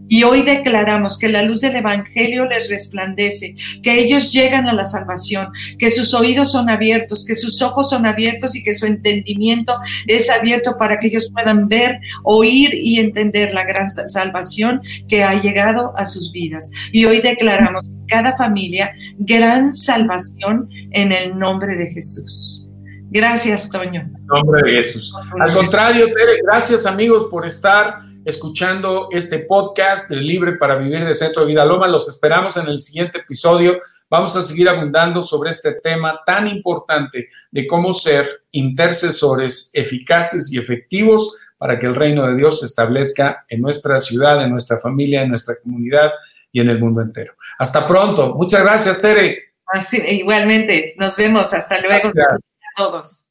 y 0.07 0.23
hoy 0.23 0.43
declaramos 0.43 1.17
que 1.17 1.29
la 1.29 1.41
luz 1.41 1.61
del 1.61 1.75
Evangelio 1.75 2.45
les 2.45 2.69
resplandece, 2.69 3.55
que 3.81 3.99
ellos 3.99 4.31
llegan 4.31 4.67
a 4.67 4.73
la 4.73 4.85
salvación, 4.85 5.49
que 5.77 5.89
sus 5.89 6.13
oídos 6.13 6.51
son 6.51 6.69
abiertos, 6.69 7.25
que 7.25 7.35
sus 7.35 7.61
ojos 7.61 7.89
son 7.89 8.05
abiertos 8.05 8.55
y 8.55 8.63
que 8.63 8.75
su 8.75 8.85
entendimiento 8.85 9.77
es 10.07 10.29
abierto 10.29 10.77
para 10.77 10.99
que 10.99 11.07
ellos 11.07 11.31
puedan 11.33 11.67
ver, 11.67 11.99
oír 12.23 12.71
y 12.73 12.99
entender 12.99 13.53
la 13.53 13.63
gran 13.63 13.89
salvación 13.89 14.81
que 15.07 15.23
ha 15.23 15.39
llegado 15.41 15.93
a 15.97 16.05
sus 16.05 16.31
vidas. 16.31 16.71
Y 16.91 17.05
hoy 17.05 17.21
declaramos 17.21 17.89
cada 18.07 18.37
familia 18.37 18.93
gran 19.17 19.73
salvación 19.73 20.69
en 20.91 21.11
el 21.11 21.37
nombre 21.37 21.75
de 21.75 21.87
Jesús. 21.87 22.69
Gracias, 23.09 23.69
Toño. 23.71 24.01
En 24.01 24.25
nombre 24.25 24.61
de 24.63 24.77
Jesús. 24.77 25.13
Al 25.39 25.53
contrario, 25.53 26.05
Tere, 26.07 26.41
gracias 26.43 26.85
amigos 26.85 27.27
por 27.31 27.45
estar 27.45 27.99
escuchando 28.25 29.09
este 29.11 29.39
podcast 29.39 30.09
de 30.09 30.17
Libre 30.17 30.53
para 30.53 30.75
Vivir 30.75 31.05
de 31.05 31.13
Centro 31.13 31.43
de 31.43 31.49
Vida 31.49 31.63
Loma. 31.63 31.87
Los 31.87 32.09
esperamos 32.09 32.57
en 32.57 32.67
el 32.67 32.79
siguiente 32.79 33.19
episodio. 33.19 33.79
Vamos 34.09 34.35
a 34.35 34.41
seguir 34.41 34.67
abundando 34.67 35.21
sobre 35.21 35.51
este 35.51 35.73
tema 35.73 36.19
tan 36.25 36.47
importante 36.47 37.29
de 37.51 37.67
cómo 37.67 37.93
ser 37.93 38.43
intercesores 38.51 39.69
eficaces 39.73 40.51
y 40.51 40.57
efectivos 40.57 41.37
para 41.57 41.79
que 41.79 41.85
el 41.85 41.95
reino 41.95 42.25
de 42.27 42.35
Dios 42.35 42.59
se 42.59 42.65
establezca 42.65 43.45
en 43.47 43.61
nuestra 43.61 43.99
ciudad, 43.99 44.43
en 44.43 44.49
nuestra 44.49 44.79
familia, 44.79 45.21
en 45.21 45.29
nuestra 45.29 45.55
comunidad 45.61 46.11
y 46.51 46.61
en 46.61 46.69
el 46.69 46.79
mundo 46.79 47.01
entero. 47.01 47.35
Hasta 47.59 47.87
pronto. 47.87 48.33
Muchas 48.33 48.63
gracias, 48.63 48.99
Tere. 48.99 49.53
Así, 49.67 49.97
igualmente. 49.97 50.95
Nos 50.97 51.15
vemos. 51.17 51.53
Hasta 51.53 51.79
luego. 51.79 52.09
A 52.09 52.37
todos. 52.75 53.24